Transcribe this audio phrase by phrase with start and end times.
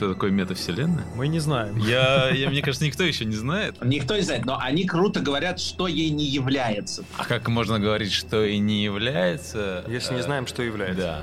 [0.00, 1.04] Что такое метавселенная?
[1.14, 1.76] Мы не знаем.
[1.76, 3.84] Я, я, мне кажется, никто еще не знает.
[3.84, 7.04] Никто не знает, но они круто говорят, что ей не является.
[7.18, 9.84] А как можно говорить, что и не является?
[9.86, 11.22] Если не знаем, что является.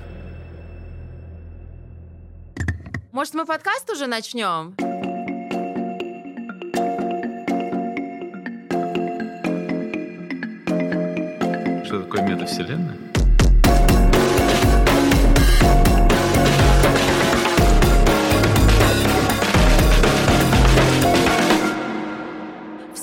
[2.56, 2.64] Да.
[3.12, 4.76] Может, мы подкаст уже начнем?
[11.84, 12.96] Что такое метавселенная?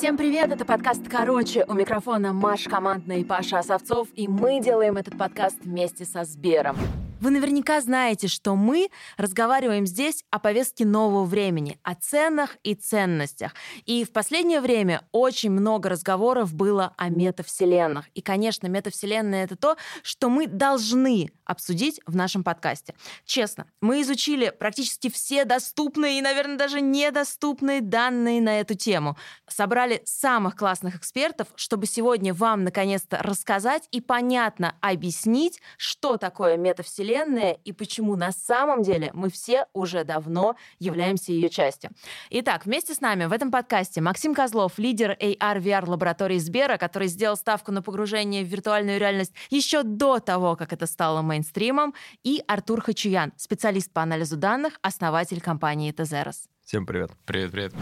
[0.05, 1.65] Всем привет, это подкаст «Короче».
[1.67, 6.77] У микрофона Маш Командная и Паша Осовцов, и мы делаем этот подкаст вместе со Сбером.
[7.23, 13.55] Вы наверняка знаете, что мы разговариваем здесь о повестке нового времени, о ценах и ценностях.
[13.87, 18.05] И в последнее время очень много разговоров было о метавселенных.
[18.13, 22.95] И, конечно, метавселенная— это то, что мы должны обсудить в нашем подкасте.
[23.25, 29.17] Честно, мы изучили практически все доступные и, наверное, даже недоступные данные на эту тему.
[29.49, 37.05] Собрали самых классных экспертов, чтобы сегодня вам наконец-то рассказать и понятно объяснить, что такое метавселенная
[37.05, 41.91] Вселенная и почему на самом деле мы все уже давно являемся ее частью.
[42.31, 47.37] Итак, вместе с нами в этом подкасте Максим Козлов, лидер AR-VR лаборатории Сбера, который сделал
[47.37, 52.81] ставку на погружение в виртуальную реальность еще до того, как это стало мейнстримом, и Артур
[52.81, 56.45] Хачуян, специалист по анализу данных, основатель компании Тезерос.
[56.65, 57.11] Всем привет.
[57.27, 57.75] Привет, привет.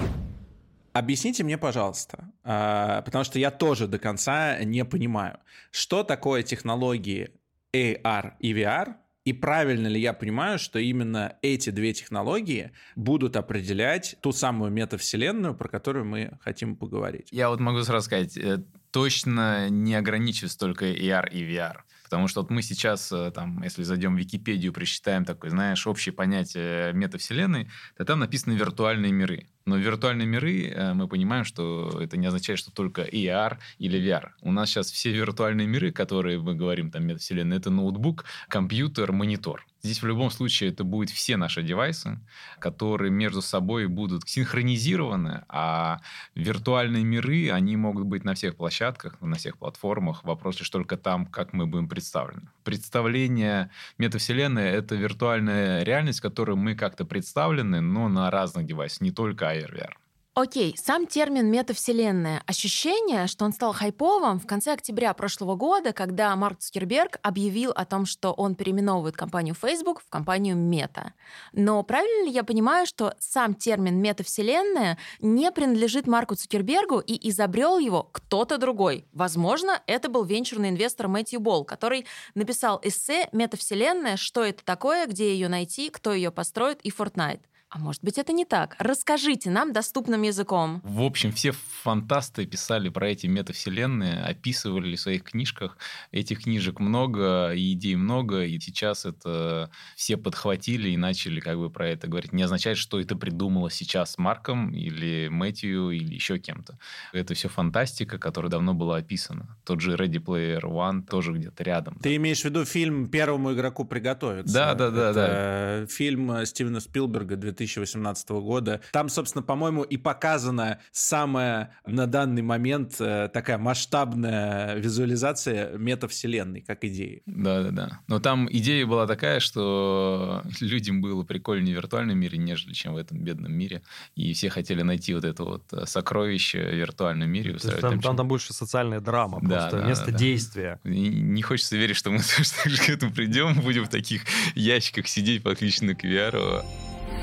[0.92, 5.38] Объясните мне, пожалуйста, а, потому что я тоже до конца не понимаю,
[5.70, 7.30] что такое технологии
[7.72, 14.16] AR и VR и правильно ли я понимаю, что именно эти две технологии будут определять
[14.20, 17.28] ту самую метавселенную, про которую мы хотим поговорить?
[17.30, 21.82] Я вот могу сразу сказать, э, точно не ограничиваюсь только AR и VR.
[22.12, 26.12] Потому что вот мы сейчас, э, там, если зайдем в Википедию, прочитаем такое, знаешь, общее
[26.12, 29.48] понятие метавселенной, то там написаны виртуальные миры.
[29.64, 34.30] Но виртуальные миры, э, мы понимаем, что это не означает, что только AR или VR.
[34.40, 39.64] У нас сейчас все виртуальные миры, которые мы говорим, там, метавселенная, это ноутбук, компьютер, монитор.
[39.84, 42.20] Здесь в любом случае это будут все наши девайсы,
[42.60, 46.00] которые между собой будут синхронизированы, а
[46.36, 50.22] виртуальные миры, они могут быть на всех площадках, на всех платформах.
[50.22, 52.48] Вопрос лишь только там, как мы будем представлены.
[52.62, 59.10] Представление метавселенной— это виртуальная реальность, в которой мы как-то представлены, но на разных девайсах, не
[59.10, 60.02] только AR, VR.
[60.34, 62.42] Окей, сам термин метавселенная.
[62.46, 67.84] Ощущение, что он стал хайповым в конце октября прошлого года, когда Марк Цукерберг объявил о
[67.84, 71.12] том, что он переименовывает компанию Facebook в компанию Мета.
[71.52, 77.78] Но правильно ли я понимаю, что сам термин метавселенная не принадлежит Марку Цукербергу и изобрел
[77.78, 79.04] его кто-то другой?
[79.12, 84.16] Возможно, это был венчурный инвестор Мэтью Болл, который написал эссе «Метавселенная.
[84.16, 85.06] Что это такое?
[85.06, 85.90] Где ее найти?
[85.90, 87.42] Кто ее построит?» и Fortnite.
[87.74, 88.76] А может быть, это не так?
[88.78, 90.82] Расскажите нам доступным языком.
[90.84, 95.78] В общем, все фантасты писали про эти метавселенные, описывали в своих книжках.
[96.10, 101.70] Этих книжек много, и идей много, и сейчас это все подхватили и начали как бы
[101.70, 102.34] про это говорить.
[102.34, 106.78] Не означает, что это придумало сейчас Марком или Мэтью или еще кем-то.
[107.14, 109.56] Это все фантастика, которая давно была описана.
[109.64, 111.98] Тот же Ready Player One тоже где-то рядом.
[112.02, 114.52] Ты имеешь в виду фильм «Первому игроку приготовиться»?
[114.52, 115.10] Да, да, да.
[115.10, 115.86] Это да.
[115.86, 118.80] фильм Стивена Спилберга 2000 2018 года.
[118.92, 126.84] Там, собственно, по-моему, и показана самая на данный момент э, такая масштабная визуализация метавселенной как
[126.84, 127.22] идеи.
[127.26, 128.00] Да-да-да.
[128.06, 132.96] Но там идея была такая, что людям было прикольнее в виртуальном мире, нежели чем в
[132.96, 133.82] этом бедном мире.
[134.14, 137.56] И все хотели найти вот это вот сокровище в виртуальном мире.
[137.58, 140.80] Там, там, там больше социальная драма, да, просто да, место да, действия.
[140.84, 142.18] И не хочется верить, что мы
[142.86, 144.22] к этому придем, будем в таких
[144.54, 146.64] ящиках сидеть, подключены к VR.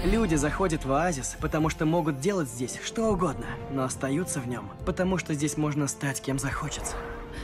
[0.06, 4.72] Люди заходят в оазис, потому что могут делать здесь что угодно, но остаются в нем,
[4.86, 6.96] потому что здесь можно стать кем захочется.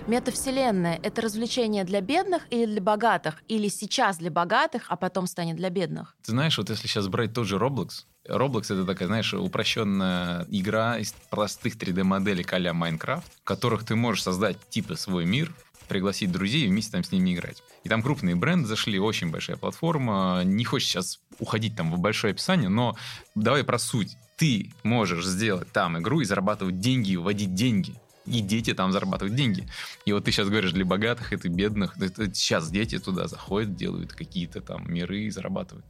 [0.07, 3.44] Метавселенная— это развлечение для бедных или для богатых?
[3.49, 6.15] Или сейчас для богатых, а потом станет для бедных?
[6.23, 10.97] Ты знаешь, вот если сейчас брать тот же Roblox, Roblox— это такая, знаешь, упрощенная игра
[10.97, 15.53] из простых 3D-моделей а-ля Майнкрафт, в которых ты можешь создать типа свой мир,
[15.87, 17.63] пригласить друзей и вместе там с ними играть.
[17.83, 20.41] И там крупные бренды зашли, очень большая платформа.
[20.43, 22.95] Не хочешь сейчас уходить там в большое описание, но
[23.35, 24.17] давай про суть.
[24.37, 27.95] Ты можешь сделать там игру и зарабатывать деньги, и вводить деньги
[28.25, 29.67] и дети там зарабатывают деньги.
[30.05, 34.13] И вот ты сейчас говоришь, для богатых это бедных, это сейчас дети туда заходят, делают
[34.13, 35.85] какие-то там миры и зарабатывают.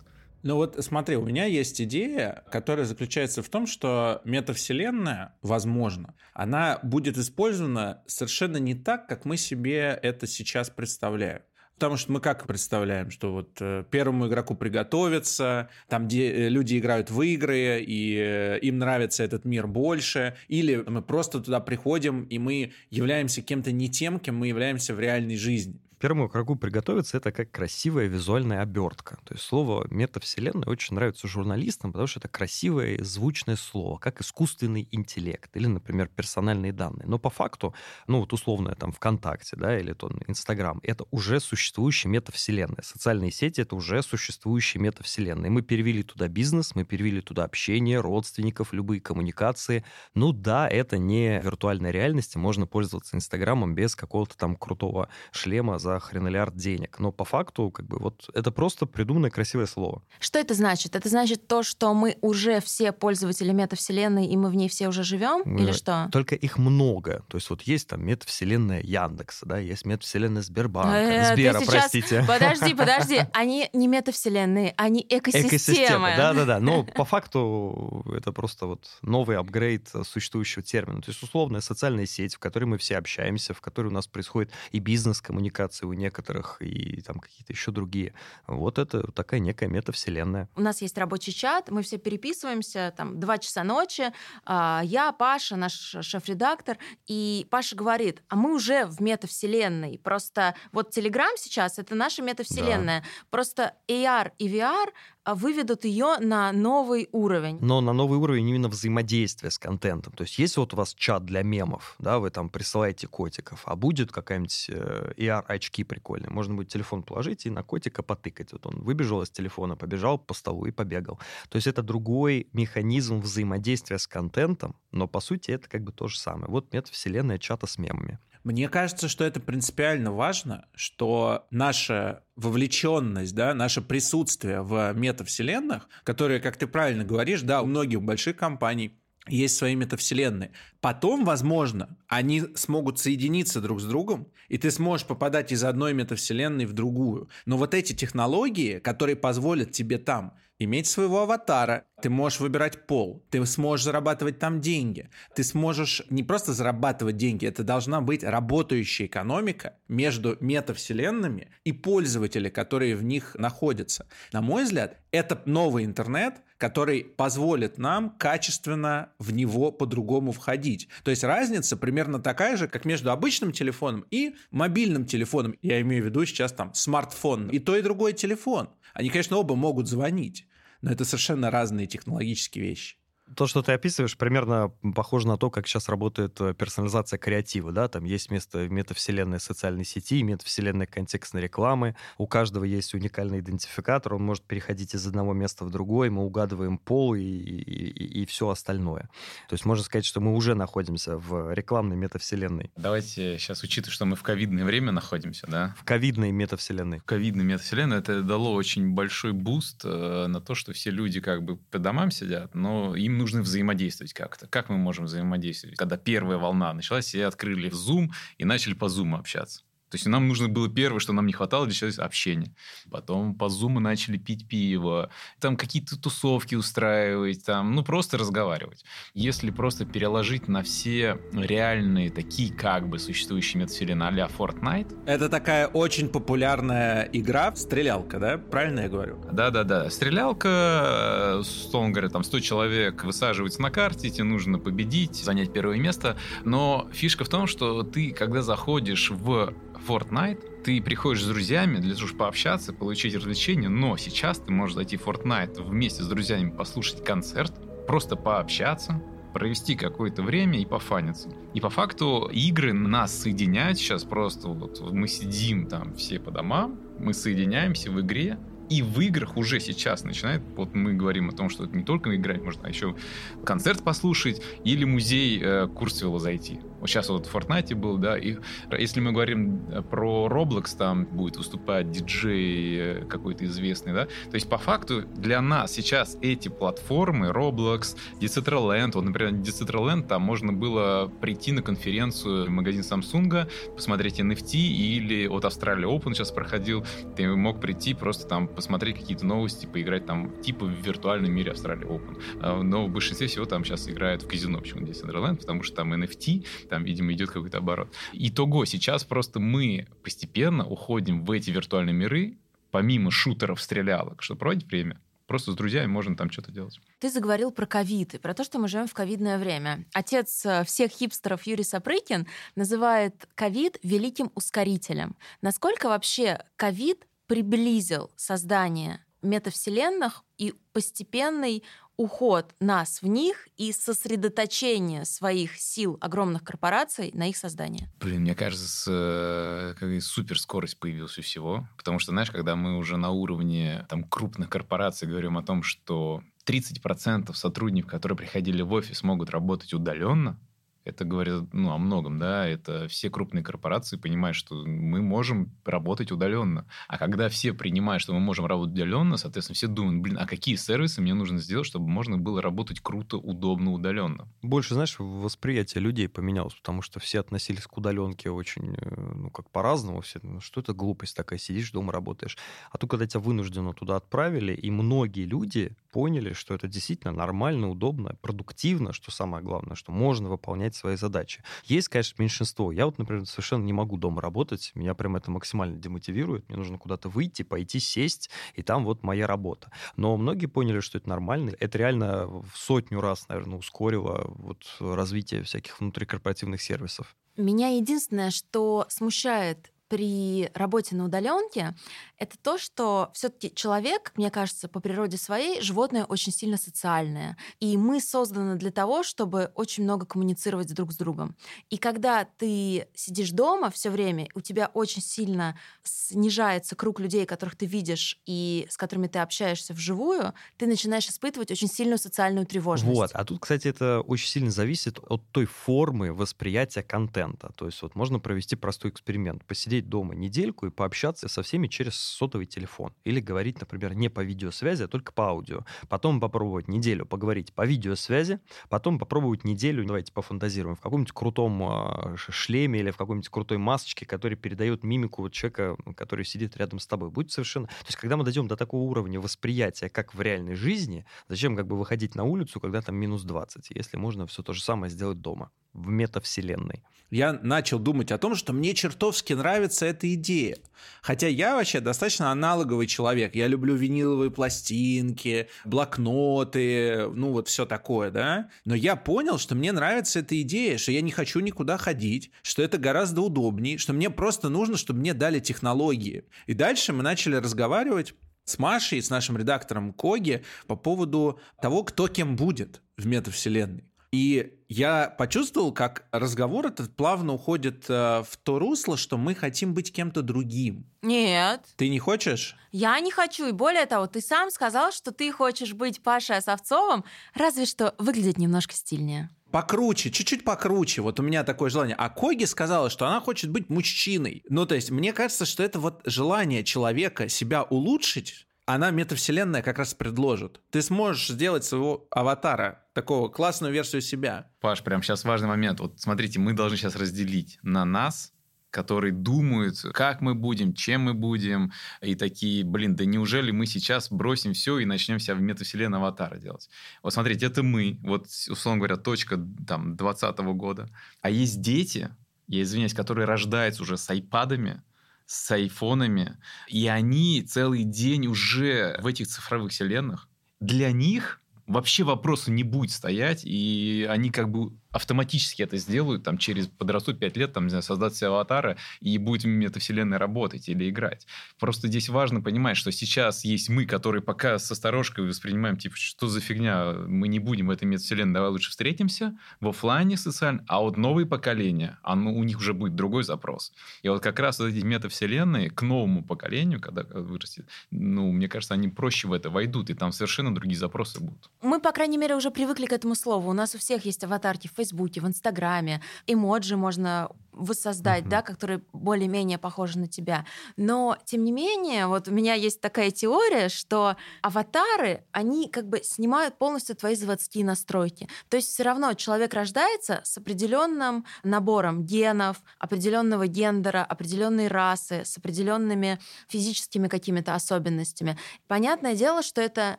[0.45, 6.77] Ну вот смотри, у меня есть идея, которая заключается в том, что метавселенная, возможно, она
[6.83, 11.41] будет использована совершенно не так, как мы себе это сейчас представляем.
[11.73, 16.77] Потому что мы как представляем, что вот э, первому игроку приготовиться, там где э, люди
[16.77, 22.21] играют в игры, и э, им нравится этот мир больше, или мы просто туда приходим,
[22.21, 27.17] и мы являемся кем-то не тем, кем мы являемся в реальной жизни первому кругу приготовиться
[27.17, 29.17] это как красивая визуальная обертка.
[29.23, 34.87] То есть слово метавселенная очень нравится журналистам, потому что это красивое звучное слово, как искусственный
[34.91, 37.07] интеллект или, например, персональные данные.
[37.07, 37.73] Но по факту,
[38.05, 42.83] ну вот условно там ВКонтакте, да, или то Инстаграм, это уже существующая метавселенная.
[42.83, 45.49] Социальные сети это уже существующие метавселенные.
[45.49, 49.83] Мы перевели туда бизнес, мы перевели туда общение, родственников, любые коммуникации.
[50.13, 55.94] Ну да, это не виртуальная реальность, можно пользоваться Инстаграмом без какого-то там крутого шлема за
[55.99, 56.99] хренолиард денег.
[56.99, 60.01] Но по факту, как бы, вот это просто придуманное красивое слово.
[60.19, 60.95] Что это значит?
[60.95, 65.03] Это значит то, что мы уже все пользователи метавселенной, и мы в ней все уже
[65.03, 65.41] живем?
[65.45, 65.61] Мы...
[65.61, 66.09] Или что?
[66.11, 67.23] Только их много.
[67.27, 71.69] То есть вот есть там метавселенная Яндекса, да, есть метавселенная Сбербанка, э, Сбера, сейчас...
[71.69, 72.23] простите.
[72.27, 73.21] Подожди, подожди.
[73.33, 75.47] Они не метавселенные, они экосистемы.
[75.47, 76.59] Экосистемы, да-да-да.
[76.59, 81.01] Но по факту это просто вот новый апгрейд существующего термина.
[81.01, 84.51] То есть условная социальная сеть, в которой мы все общаемся, в которой у нас происходит
[84.71, 88.13] и бизнес-коммуникация, у некоторых, и там какие-то еще другие.
[88.47, 90.49] Вот это такая некая метавселенная.
[90.55, 94.13] У нас есть рабочий чат, мы все переписываемся, там, два часа ночи,
[94.45, 96.77] а, я, Паша, наш шеф-редактор,
[97.07, 103.01] и Паша говорит, а мы уже в метавселенной, просто вот Телеграм сейчас— это наша метавселенная,
[103.01, 103.07] да.
[103.29, 104.87] просто AR и VR
[105.33, 107.57] выведут ее на новый уровень.
[107.61, 110.13] Но на новый уровень именно взаимодействия с контентом.
[110.13, 113.75] То есть если вот у вас чат для мемов, да, вы там присылаете котиков, а
[113.75, 118.51] будет какая-нибудь э, AR-очки прикольные, можно будет телефон положить и на котика потыкать.
[118.51, 121.19] Вот он выбежал из телефона, побежал по столу и побегал.
[121.49, 126.07] То есть это другой механизм взаимодействия с контентом, но по сути это как бы то
[126.07, 126.47] же самое.
[126.47, 128.19] Вот метавселенная чата с мемами.
[128.45, 136.39] Мне кажется, что это принципиально важно, что наша вовлеченность, да, наше присутствие в метавселенных, которые,
[136.39, 140.51] как ты правильно говоришь, да, у многих больших компаний есть свои метавселенные.
[140.79, 146.67] Потом, возможно, они смогут соединиться друг с другом, и ты сможешь попадать из одной метавселенной
[146.67, 147.29] в другую.
[147.47, 153.25] Но вот эти технологии, которые позволят тебе там иметь своего аватара, ты можешь выбирать пол,
[153.29, 159.07] ты сможешь зарабатывать там деньги, ты сможешь не просто зарабатывать деньги, это должна быть работающая
[159.07, 164.07] экономика между метавселенными и пользователи, которые в них находятся.
[164.31, 170.87] На мой взгляд, это новый интернет, который позволит нам качественно в него по-другому входить.
[171.03, 175.55] То есть разница примерно такая же, как между обычным телефоном и мобильным телефоном.
[175.61, 177.49] Я имею в виду сейчас там смартфон.
[177.49, 178.69] И то, и другой телефон.
[178.95, 180.47] Они, конечно, оба могут звонить,
[180.81, 182.95] но это совершенно разные технологические вещи
[183.35, 187.87] то, что ты описываешь, примерно похоже на то, как сейчас работает э, персонализация креатива, да,
[187.87, 194.23] там есть место метавселенной социальной сети, метавселенной контекстной рекламы, у каждого есть уникальный идентификатор, он
[194.23, 199.09] может переходить из одного места в другое, мы угадываем пол и, и, и все остальное.
[199.49, 202.71] То есть можно сказать, что мы уже находимся в рекламной метавселенной.
[202.75, 205.75] Давайте сейчас, учитывая, что мы в ковидное время находимся, да?
[205.79, 206.99] В ковидной метавселенной.
[206.99, 211.43] В ковидной метавселенной это дало очень большой буст э, на то, что все люди как
[211.43, 214.47] бы по домам сидят, но им нужно взаимодействовать как-то.
[214.47, 215.77] Как мы можем взаимодействовать?
[215.77, 219.64] Когда первая волна началась, все открыли Zoom и начали по Zoom общаться.
[219.89, 222.53] То есть нам нужно было первое, что нам не хватало для человека, общения.
[222.89, 225.09] Потом по зуму начали пить пиво,
[225.39, 228.83] там какие-то тусовки устраивать, там, ну, просто разговаривать.
[229.13, 235.03] Если просто переложить на все реальные, такие как бы существующие метавселенные а-ля Fortnite.
[235.05, 238.37] Это такая очень популярная игра, стрелялка, да?
[238.37, 239.23] Правильно я говорю?
[239.31, 239.89] Да-да-да.
[239.89, 246.17] Стрелялка, условно говоря, там 100 человек высаживаются на карте, тебе нужно победить, занять первое место.
[246.43, 249.53] Но фишка в том, что ты, когда заходишь в
[249.87, 254.75] Fortnite, ты приходишь с друзьями для того, чтобы пообщаться, получить развлечение, но сейчас ты можешь
[254.75, 257.53] зайти в Fortnite вместе с друзьями послушать концерт,
[257.85, 259.01] просто пообщаться,
[259.33, 261.29] провести какое-то время и пофаниться.
[261.53, 266.79] И по факту игры нас соединяют сейчас просто вот мы сидим там все по домам,
[266.97, 268.39] мы соединяемся в игре,
[268.69, 272.15] и в играх уже сейчас начинает, вот мы говорим о том, что это не только
[272.15, 272.95] играть, можно еще
[273.43, 276.59] концерт послушать или музей э, Курсвилла зайти.
[276.79, 278.37] Вот сейчас вот в Fortnite был, да, и
[278.71, 284.35] если мы говорим э, про Roblox, там будет выступать диджей э, какой-то известный, да, то
[284.35, 290.53] есть по факту для нас сейчас эти платформы, Roblox, Decentraland, вот, например, Decentraland, там можно
[290.53, 296.85] было прийти на конференцию в магазин Samsung, посмотреть NFT, или вот Australia Open сейчас проходил,
[297.15, 301.85] ты мог прийти просто там посмотреть какие-то новости, поиграть там типа в виртуальном мире Австралии
[301.85, 302.21] Open.
[302.41, 305.75] А, но в большинстве всего там сейчас играют в казино, почему здесь Decentraland, потому что
[305.77, 307.93] там NFT, там, видимо, идет какой-то оборот.
[308.13, 312.37] Итого, сейчас просто мы постепенно уходим в эти виртуальные миры,
[312.71, 316.79] помимо шутеров, стрелялок, чтобы проводить время, Просто с друзьями можно там что-то делать.
[316.99, 319.85] Ты заговорил про ковид и про то, что мы живем в ковидное время.
[319.93, 325.15] Отец э, всех хипстеров Юрий Сапрыкин называет ковид великим ускорителем.
[325.41, 331.63] Насколько вообще ковид приблизил создание метавселенных и постепенный
[331.97, 337.89] уход нас в них и сосредоточение своих сил огромных корпораций на их создание.
[337.99, 341.67] Блин, мне кажется, э, суперскорость появилась у всего.
[341.77, 346.21] Потому что, знаешь, когда мы уже на уровне там, крупных корпораций говорим о том, что
[346.45, 350.37] 30% сотрудников, которые приходили в офис, могут работать удаленно,
[350.85, 356.11] это говорит ну, о многом, да, это все крупные корпорации понимают, что мы можем работать
[356.11, 356.67] удаленно.
[356.87, 360.55] А когда все принимают, что мы можем работать удаленно, соответственно, все думают, блин, а какие
[360.55, 364.27] сервисы мне нужно сделать, чтобы можно было работать круто, удобно, удаленно?
[364.43, 369.49] Больше, знаешь, восприятие людей поменялось, потому что все относились к удаленке очень, э, ну, как
[369.49, 370.01] по-разному.
[370.01, 372.37] Все, ну, что это глупость такая, сидишь дома, работаешь.
[372.71, 377.69] А тут, когда тебя вынужденно туда отправили, и многие люди поняли, что это действительно нормально,
[377.69, 381.43] удобно, продуктивно, что самое главное, что можно выполнять свои задачи.
[381.63, 382.71] Есть, конечно, меньшинство.
[382.71, 386.47] Я вот, например, совершенно не могу дома работать, меня прям это максимально демотивирует.
[386.49, 389.71] Мне нужно куда-то выйти, пойти, сесть, и там вот моя работа.
[389.95, 391.53] Но многие поняли, что это нормально.
[391.59, 397.15] Это реально в сотню раз, наверное, ускорило вот развитие всяких внутрикорпоративных сервисов.
[397.37, 401.75] Меня единственное, что смущает при работе на удаленке,
[402.17, 407.37] это то, что все-таки человек, мне кажется, по природе своей, животное очень сильно социальное.
[407.59, 411.35] И мы созданы для того, чтобы очень много коммуницировать друг с другом.
[411.69, 417.55] И когда ты сидишь дома все время, у тебя очень сильно снижается круг людей, которых
[417.55, 422.95] ты видишь и с которыми ты общаешься вживую, ты начинаешь испытывать очень сильную социальную тревожность.
[422.95, 423.11] Вот.
[423.13, 427.51] А тут, кстати, это очень сильно зависит от той формы восприятия контента.
[427.55, 429.43] То есть вот можно провести простой эксперимент.
[429.45, 432.93] Посидеть посидеть дома недельку и пообщаться со всеми через сотовый телефон.
[433.03, 435.65] Или говорить, например, не по видеосвязи, а только по аудио.
[435.89, 438.39] Потом попробовать неделю поговорить по видеосвязи,
[438.69, 444.05] потом попробовать неделю, давайте пофантазируем, в каком-нибудь крутом а, шлеме или в какой-нибудь крутой масочке,
[444.05, 447.09] который передает мимику человека, который сидит рядом с тобой.
[447.09, 447.67] Будет совершенно...
[447.67, 451.67] То есть, когда мы дойдем до такого уровня восприятия, как в реальной жизни, зачем как
[451.67, 455.21] бы выходить на улицу, когда там минус 20, если можно все то же самое сделать
[455.21, 456.83] дома, в метавселенной?
[457.11, 460.57] Я начал думать о том, что мне чертовски нравится эта идея.
[461.01, 463.35] Хотя я вообще достаточно аналоговый человек.
[463.35, 468.49] Я люблю виниловые пластинки, блокноты, ну вот все такое, да.
[468.65, 472.63] Но я понял, что мне нравится эта идея, что я не хочу никуда ходить, что
[472.63, 476.25] это гораздо удобнее, что мне просто нужно, чтобы мне дали технологии.
[476.47, 478.15] И дальше мы начали разговаривать
[478.45, 483.85] с Машей, с нашим редактором Коги по поводу того, кто кем будет в метавселенной.
[484.15, 489.73] И я почувствовал, как разговор этот плавно уходит э, в то русло, что мы хотим
[489.73, 490.85] быть кем-то другим.
[491.01, 491.65] Нет.
[491.75, 492.55] Ты не хочешь?
[492.71, 493.45] Я не хочу.
[493.47, 497.03] И более того, ты сам сказал, что ты хочешь быть Пашей Осовцовым,
[497.33, 501.01] разве что выглядеть немножко стильнее покруче, чуть-чуть покруче.
[501.01, 501.95] Вот у меня такое желание.
[501.97, 504.43] А Коги сказала, что она хочет быть мужчиной.
[504.49, 509.77] Ну, то есть, мне кажется, что это вот желание человека себя улучшить, она метавселенная как
[509.77, 510.59] раз предложит.
[510.71, 514.49] Ты сможешь сделать своего аватара, такого классную версию себя.
[514.61, 515.81] Паш, прям сейчас важный момент.
[515.81, 518.31] Вот смотрите, мы должны сейчас разделить на нас
[518.71, 524.11] которые думают, как мы будем, чем мы будем, и такие, блин, да неужели мы сейчас
[524.11, 526.69] бросим все и начнем себя в метавселенной аватара делать?
[527.01, 530.89] Вот смотрите, это мы, вот, условно говоря, точка там 20 года.
[531.21, 532.09] А есть дети,
[532.47, 534.83] я извиняюсь, которые рождаются уже с айпадами,
[535.25, 536.37] с айфонами,
[536.67, 540.27] и они целый день уже в этих цифровых вселенных.
[540.59, 546.37] Для них вообще вопроса не будет стоять, и они как бы автоматически это сделают, там,
[546.37, 550.89] через подрастут 5 лет, там, знаю, создать себе аватара и будет в метавселенной работать или
[550.89, 551.27] играть.
[551.59, 556.27] Просто здесь важно понимать, что сейчас есть мы, которые пока с осторожкой воспринимаем, типа, что
[556.27, 560.79] за фигня, мы не будем в этой метавселенной, давай лучше встретимся в офлайне социально, а
[560.79, 563.73] вот новые поколения, оно, у них уже будет другой запрос.
[564.01, 568.75] И вот как раз вот эти метавселенные к новому поколению, когда вырастет, ну, мне кажется,
[568.75, 571.49] они проще в это войдут, и там совершенно другие запросы будут.
[571.61, 573.49] Мы, по крайней мере, уже привыкли к этому слову.
[573.49, 576.01] У нас у всех есть аватарки в Фейсбуке, в Инстаграме.
[576.27, 578.29] Эмоджи можно воссоздать, Мгм.
[578.29, 580.45] да, которые более-менее похожи на тебя.
[580.77, 586.01] Но, тем не менее, вот у меня есть такая теория, что аватары, они как бы
[586.03, 588.27] снимают полностью твои заводские настройки.
[588.49, 595.37] То есть все равно человек рождается с определенным набором генов, определенного гендера, определенной расы, с
[595.37, 598.37] определенными физическими какими-то особенностями.
[598.67, 599.97] Понятное дело, что это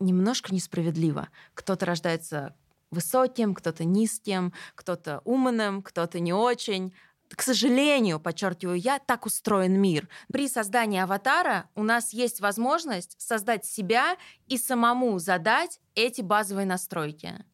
[0.00, 1.28] немножко несправедливо.
[1.54, 2.54] Кто-то рождается
[2.90, 6.94] высоким, кто-то низким, кто-то умным, кто-то не очень.
[7.28, 10.08] К сожалению, подчеркиваю я, так устроен мир.
[10.32, 14.16] При создании аватара у нас есть возможность создать себя
[14.46, 17.44] и самому задать эти базовые настройки.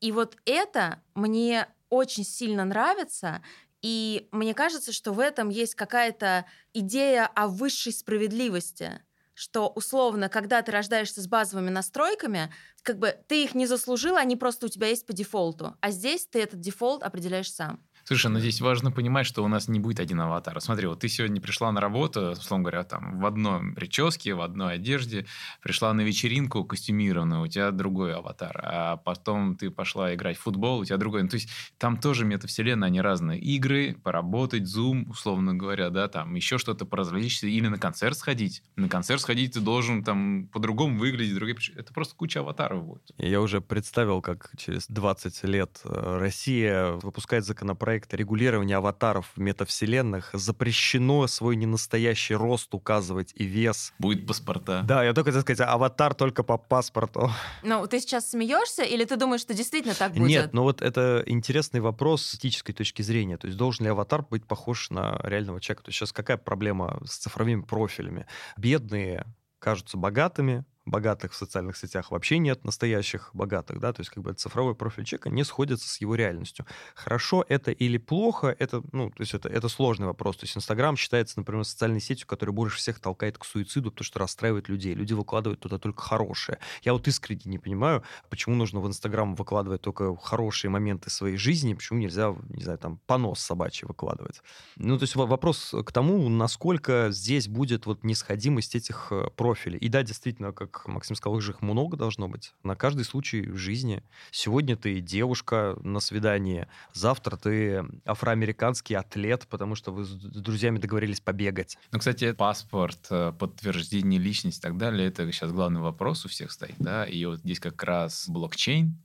[0.00, 3.42] И вот это мне очень сильно нравится,
[3.82, 9.00] и мне кажется, что в этом есть какая-то идея о высшей справедливости
[9.38, 12.52] что условно, когда ты рождаешься с базовыми настройками,
[12.82, 15.76] как бы ты их не заслужил, они просто у тебя есть по дефолту.
[15.80, 17.87] А здесь ты этот дефолт определяешь сам.
[18.08, 20.58] Слушай, но здесь важно понимать, что у нас не будет один аватар.
[20.62, 24.76] Смотри, вот ты сегодня пришла на работу, условно говоря, там в одной прическе, в одной
[24.76, 25.26] одежде,
[25.60, 30.78] пришла на вечеринку костюмированную, у тебя другой аватар, а потом ты пошла играть в футбол,
[30.78, 31.22] у тебя другой.
[31.22, 33.38] Ну, то есть там тоже метавселенная, они разные.
[33.40, 38.62] Игры, поработать, зум, условно говоря, да, там еще что-то поразвлечься, или на концерт сходить.
[38.76, 41.58] На концерт сходить ты должен там по-другому выглядеть, другие...
[41.76, 43.02] это просто куча аватаров будет.
[43.18, 50.30] Я уже представил, как через 20 лет э, Россия выпускает законопроект регулирования аватаров в метавселенных.
[50.32, 53.92] Запрещено свой ненастоящий рост указывать и вес.
[53.98, 54.82] Будет паспорта.
[54.82, 57.30] Да, я только хотел сказать, аватар только по паспорту.
[57.62, 60.28] Ну, ты сейчас смеешься, или ты думаешь, что действительно так будет?
[60.28, 63.36] Нет, ну вот это интересный вопрос с этической точки зрения.
[63.36, 65.84] То есть должен ли аватар быть похож на реального человека?
[65.84, 68.26] То есть сейчас какая проблема с цифровыми профилями?
[68.56, 69.26] Бедные
[69.58, 74.32] кажутся богатыми, богатых в социальных сетях вообще нет настоящих богатых, да, то есть как бы
[74.32, 76.66] цифровой профиль человека не сходится с его реальностью.
[76.94, 80.36] Хорошо это или плохо, это, ну, то есть это, это сложный вопрос.
[80.36, 84.18] То есть Инстаграм считается, например, социальной сетью, которая больше всех толкает к суициду, потому что
[84.18, 84.94] расстраивает людей.
[84.94, 86.58] Люди выкладывают туда только хорошее.
[86.82, 91.74] Я вот искренне не понимаю, почему нужно в Инстаграм выкладывать только хорошие моменты своей жизни,
[91.74, 94.42] почему нельзя, не знаю, там, понос собачий выкладывать.
[94.76, 99.78] Ну, то есть вопрос к тому, насколько здесь будет вот несходимость этих э, профилей.
[99.78, 102.52] И да, действительно, как Максим сказал, их же их много должно быть.
[102.62, 104.02] На каждый случай в жизни.
[104.30, 111.20] Сегодня ты девушка на свидании, завтра ты афроамериканский атлет, потому что вы с друзьями договорились
[111.20, 111.78] побегать.
[111.92, 116.52] Ну, кстати, паспорт, э, подтверждение личности и так далее, это сейчас главный вопрос у всех
[116.52, 118.96] стоит, да, и вот здесь как раз блокчейн,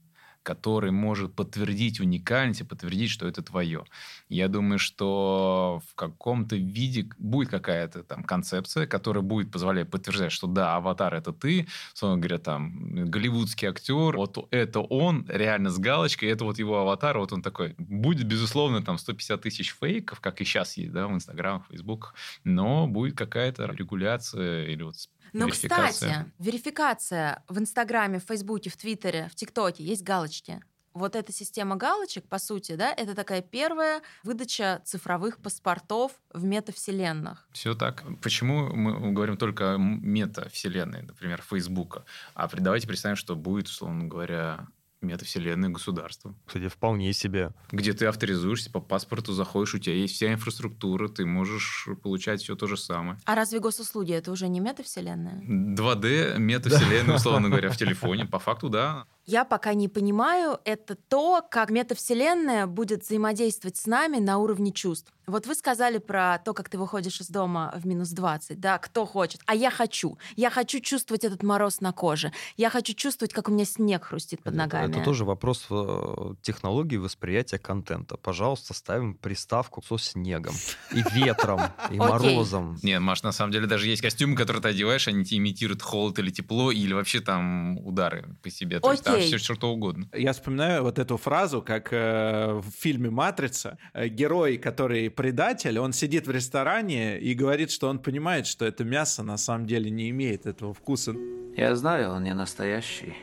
[0.44, 3.86] который может подтвердить уникальность и подтвердить, что это твое.
[4.30, 10.48] Я думаю, что в каком-то виде будет какая-то там концепция, которая будет позволять подтверждать, что
[10.48, 16.30] да, аватар это ты, словно говоря, там, голливудский актер, вот это он, реально с галочкой,
[16.30, 17.76] это вот его аватар, вот он такой.
[17.78, 22.14] Будет, безусловно, там 150 тысяч фейков, как и сейчас есть, да, в Инстаграм, в Фейсбук,
[22.44, 24.96] но будет какая-то регуляция или вот
[25.34, 25.90] но, верификация.
[25.92, 30.64] кстати, верификация в Инстаграме, в Фейсбуке, в Твиттере, в ТикТоке есть галочки.
[30.94, 37.48] Вот эта система галочек, по сути, да, это такая первая выдача цифровых паспортов в метавселенных.
[37.52, 38.04] Все так.
[38.22, 42.06] Почему мы говорим только метавселенной, например, Фейсбука?
[42.36, 44.68] А давайте представим, что будет, условно говоря,
[45.04, 46.36] метавселенной государства.
[46.46, 47.52] Кстати, вполне себе.
[47.72, 52.56] Где ты авторизуешься, по паспорту заходишь, у тебя есть вся инфраструктура, ты можешь получать все
[52.56, 53.20] то же самое.
[53.26, 55.42] А разве госуслуги это уже не метавселенная?
[55.42, 58.26] 2D, метавселенная, условно говоря, в телефоне.
[58.26, 59.06] По факту, да.
[59.26, 65.14] Я пока не понимаю, это то, как метавселенная будет взаимодействовать с нами на уровне чувств.
[65.26, 69.06] Вот вы сказали про то, как ты выходишь из дома в минус 20, да, кто
[69.06, 69.40] хочет.
[69.46, 70.18] А я хочу.
[70.36, 72.34] Я хочу чувствовать этот мороз на коже.
[72.58, 74.90] Я хочу чувствовать, как у меня снег хрустит под ногами.
[74.90, 78.18] Это, это тоже вопрос э, технологии восприятия контента.
[78.18, 80.56] Пожалуйста, ставим приставку со снегом
[80.92, 82.78] и ветром, и морозом.
[82.84, 86.20] Нет, Маш, на самом деле даже есть костюмы, которые ты одеваешь, они тебе имитируют холод
[86.20, 88.82] или тепло, или вообще там удары по себе.
[88.82, 90.08] То там все что угодно.
[90.14, 93.78] Я вспоминаю вот эту фразу, как э, в фильме «Матрица».
[93.94, 98.84] Э, герой, который предатель, он сидит в ресторане и говорит, что он понимает, что это
[98.84, 101.16] мясо на самом деле не имеет этого вкуса.
[101.56, 103.14] Я знаю, он не настоящий.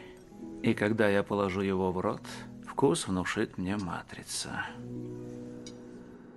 [0.63, 2.23] И когда я положу его в рот,
[2.67, 4.67] вкус внушит мне матрица.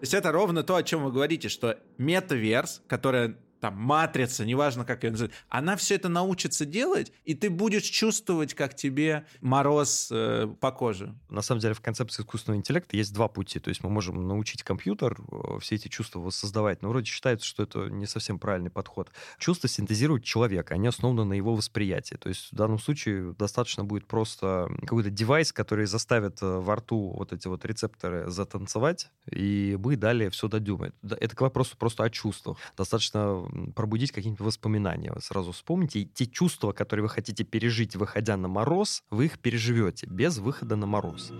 [0.04, 4.84] То есть это ровно то, о чем вы говорите, что метаверс, которая там, матрица, неважно,
[4.84, 10.10] как ее называют, она все это научится делать, и ты будешь чувствовать, как тебе мороз
[10.12, 11.16] э, по коже.
[11.30, 13.60] На самом деле в концепции искусственного интеллекта есть два пути.
[13.60, 17.64] То есть мы можем научить компьютер э, все эти чувства воссоздавать, но вроде считается, что
[17.64, 19.12] это не совсем правильный подход.
[19.38, 22.16] Чувства синтезирует человек, они основаны на его восприятии.
[22.16, 27.14] То есть в данном случае достаточно будет просто какой-то девайс, который заставит э, во рту
[27.18, 30.94] вот эти вот рецепторы затанцевать, и мы далее все додумаем.
[31.02, 32.58] Это к вопросу просто о чувствах.
[32.76, 35.12] Достаточно пробудить какие-нибудь воспоминания.
[35.14, 40.08] Вы сразу вспомните, те чувства, которые вы хотите пережить, выходя на мороз, вы их переживете
[40.08, 41.32] без выхода на мороз.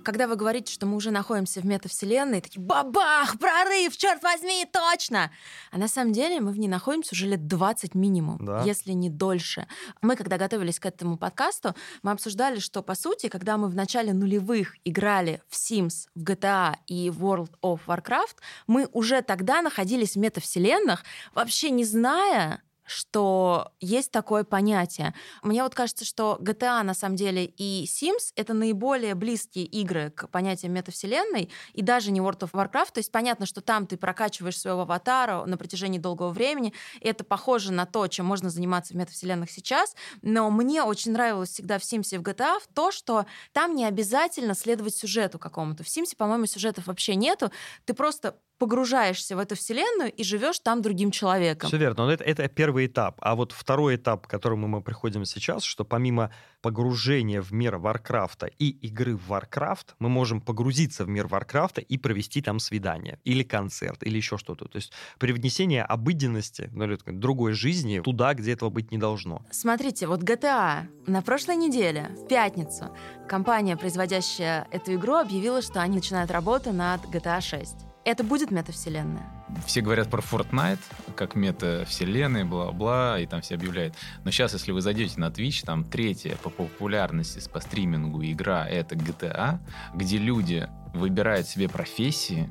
[0.00, 5.30] Когда вы говорите, что мы уже находимся в метавселенной, такие бабах, прорыв, черт возьми, точно!
[5.70, 8.62] А на самом деле мы в ней находимся уже лет 20 минимум, да.
[8.64, 9.66] если не дольше.
[10.02, 14.12] Мы, когда готовились к этому подкасту, мы обсуждали, что, по сути, когда мы в начале
[14.12, 18.36] нулевых играли в Sims, в GTA и World of Warcraft,
[18.66, 25.14] мы уже тогда находились в метавселенных, вообще не зная, что есть такое понятие.
[25.42, 30.28] Мне вот кажется, что GTA на самом деле и Sims— это наиболее близкие игры к
[30.28, 32.92] понятию метавселенной, и даже не World of Warcraft.
[32.94, 37.24] То есть понятно, что там ты прокачиваешь своего аватара на протяжении долгого времени, и это
[37.24, 41.82] похоже на то, чем можно заниматься в метавселенных сейчас, но мне очень нравилось всегда в
[41.82, 45.84] Sims и в GTA то, что там не обязательно следовать сюжету какому-то.
[45.84, 47.50] В Sims, по-моему, сюжетов вообще нету.
[47.84, 51.68] Ты просто погружаешься в эту вселенную и живешь там другим человеком.
[51.68, 53.16] Все верно, но это, это первый этап.
[53.22, 58.46] А вот второй этап, к которому мы приходим сейчас, что помимо погружения в мир Варкрафта
[58.46, 63.42] и игры в Варкрафт, мы можем погрузиться в мир Варкрафта и провести там свидание, или
[63.42, 64.66] концерт, или еще что-то.
[64.66, 69.42] То есть привнесение обыденности, ну, или другой жизни туда, где этого быть не должно.
[69.50, 72.94] Смотрите, вот GTA на прошлой неделе, в пятницу,
[73.26, 77.89] компания, производящая эту игру, объявила, что они начинают работу над GTA 6.
[78.04, 79.28] Это будет метавселенная?
[79.66, 80.80] Все говорят про Fortnite,
[81.16, 83.94] как метавселенная, бла-бла, и там все объявляют.
[84.24, 88.94] Но сейчас, если вы зайдете на Twitch, там третья по популярности по стримингу игра— это
[88.94, 89.58] GTA,
[89.94, 92.48] где люди выбирают себе профессии,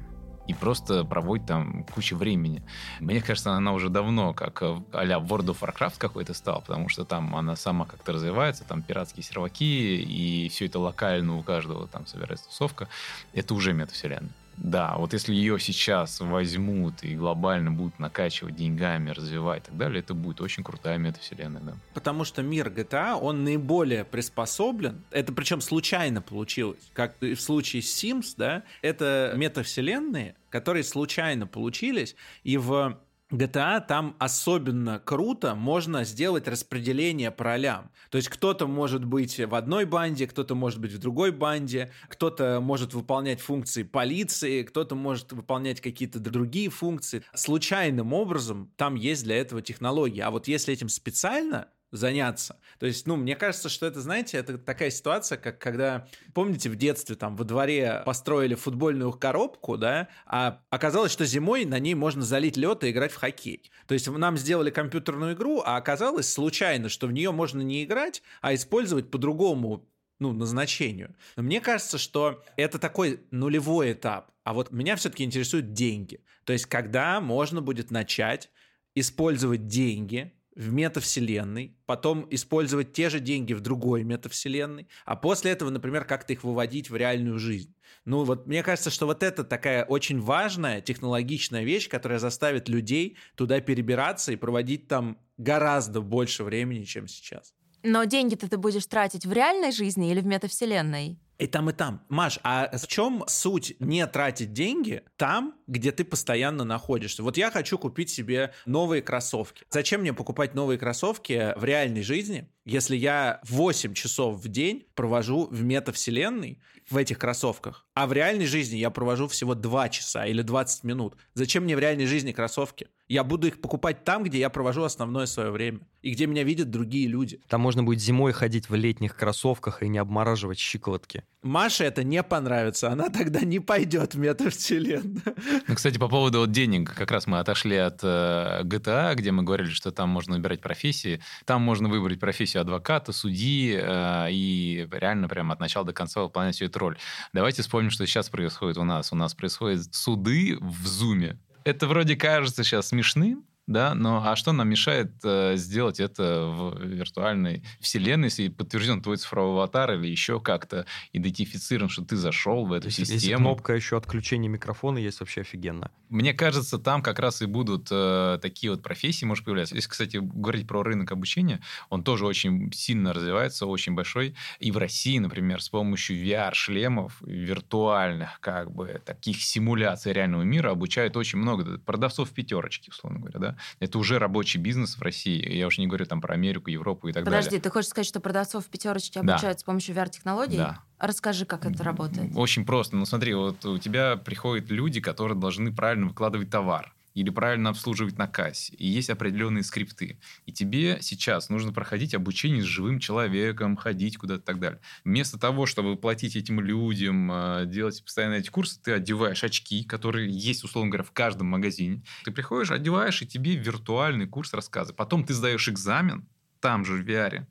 [0.50, 2.64] и просто проводит там кучу времени.
[3.00, 7.36] Мне кажется, она уже давно как а-ля World of Warcraft какой-то стал, потому что там
[7.36, 12.48] она сама как-то развивается, там пиратские серваки, и все это локально у каждого там собирается
[12.48, 12.88] тусовка.
[13.34, 14.32] Это уже метавселенная.
[14.62, 20.00] Да, вот если ее сейчас возьмут и глобально будут накачивать деньгами, развивать и так далее,
[20.02, 21.74] это будет очень крутая метавселенная, да.
[21.94, 27.82] Потому что мир GTA, он наиболее приспособлен, это причем случайно получилось, как и в случае
[27.82, 33.00] с Sims, да, это метавселенные, которые случайно получились, и в
[33.32, 37.92] GTA там особенно круто можно сделать распределение по ролям.
[38.10, 42.60] То есть кто-то может быть в одной банде, кто-то может быть в другой банде, кто-то
[42.60, 47.24] может выполнять функции полиции, кто-то может выполнять какие-то другие функции.
[47.36, 50.22] Случайным образом там есть для этого технологии.
[50.22, 52.60] А вот если этим специально заняться.
[52.80, 56.76] То есть, ну, мне кажется, что это, знаете, это такая ситуация, как когда, помните, в
[56.76, 62.22] детстве там во дворе построили футбольную коробку, да, а оказалось, что зимой на ней можно
[62.22, 63.72] залить лед и играть в хоккей.
[63.88, 68.22] То есть нам сделали компьютерную игру, а оказалось случайно, что в нее можно не играть,
[68.42, 69.88] а использовать по-другому
[70.20, 71.16] ну, назначению.
[71.36, 74.32] Но мне кажется, что это такой нулевой этап.
[74.44, 76.24] А вот меня все-таки интересуют деньги.
[76.44, 78.50] То есть, когда можно будет начать
[78.96, 85.70] использовать деньги в метавселенной, потом использовать те же деньги в другой метавселенной, а после этого,
[85.70, 87.74] например, как-то их выводить в реальную жизнь.
[88.04, 93.18] Ну вот мне кажется, что вот это такая очень важная технологичная вещь, которая заставит людей
[93.36, 97.54] туда перебираться и проводить там гораздо больше времени, чем сейчас.
[97.82, 101.18] Но деньги-то ты будешь тратить в реальной жизни или в метавселенной?
[101.40, 102.06] И там, и там.
[102.10, 107.24] Маш, а в чем суть не тратить деньги там, где ты постоянно находишься?
[107.24, 109.66] Вот я хочу купить себе новые кроссовки.
[109.70, 115.48] Зачем мне покупать новые кроссовки в реальной жизни, если я 8 часов в день провожу
[115.48, 120.42] в метавселенной в этих кроссовках, а в реальной жизни я провожу всего 2 часа или
[120.42, 121.16] 20 минут?
[121.34, 122.88] Зачем мне в реальной жизни кроссовки?
[123.08, 126.70] Я буду их покупать там, где я провожу основное свое время и где меня видят
[126.70, 127.42] другие люди.
[127.48, 131.24] Там можно будет зимой ходить в летних кроссовках и не обмораживать щиколотки.
[131.42, 135.22] Маше это не понравится, она тогда не пойдет в метавселенную.
[135.68, 139.44] Ну, кстати, по поводу вот денег, как раз мы отошли от э, GTA, где мы
[139.44, 141.22] говорили, что там можно выбирать профессии.
[141.46, 146.56] Там можно выбрать профессию адвоката, судьи э, и реально прямо от начала до конца выполнять
[146.56, 146.98] всю эту роль.
[147.32, 149.14] Давайте вспомним, что сейчас происходит у нас.
[149.14, 151.38] У нас происходят суды в Зуме
[151.70, 156.84] это вроде кажется сейчас смешным, да, но а что нам мешает э, сделать это в
[156.84, 162.74] виртуальной вселенной, если подтвержден твой цифровой аватар или еще как-то идентифицирован, что ты зашел в
[162.74, 163.50] эту Если, если систему?
[163.50, 165.92] кнопка еще отключения микрофона есть, вообще офигенно.
[166.10, 169.76] Мне кажется, там как раз и будут э, такие вот профессии, может, появляться.
[169.76, 174.36] Если, кстати, говорить про рынок обучения, он тоже очень сильно развивается, очень большой.
[174.60, 181.16] И в России, например, с помощью VR-шлемов, виртуальных, как бы, таких симуляций реального мира обучают
[181.16, 183.59] очень много продавцов пятерочки, условно говоря, да.
[183.80, 185.54] Это уже рабочий бизнес в России.
[185.56, 187.62] Я уже не говорю там про Америку, Европу и так Подожди, далее.
[187.62, 189.34] ты хочешь сказать, что продавцов в пятерочке Да.
[189.34, 190.58] обучают с помощью VR-технологий?
[190.58, 190.80] Да.
[191.00, 192.32] Расскажи, как это работает.
[192.36, 192.96] Очень просто.
[192.98, 198.18] Ну, смотри, вот у тебя приходят люди, которые должны правильно выкладывать товар или правильно обслуживать
[198.18, 198.74] на кассе.
[198.76, 200.20] И есть определенные скрипты.
[200.46, 204.80] И тебе сейчас нужно проходить обучение с живым человеком, ходить куда-то и так далее.
[205.04, 210.32] Вместо того, чтобы платить этим людям, э, делать постоянно эти курсы, ты одеваешь очки, которые
[210.32, 212.04] есть, условно говоря, в каждом магазине.
[212.24, 214.96] Ты приходишь, одеваешь, и тебе виртуальный курс рассказывает.
[214.96, 216.26] Потом ты сдаешь экзамен,
[216.62, 217.46] там же в VR,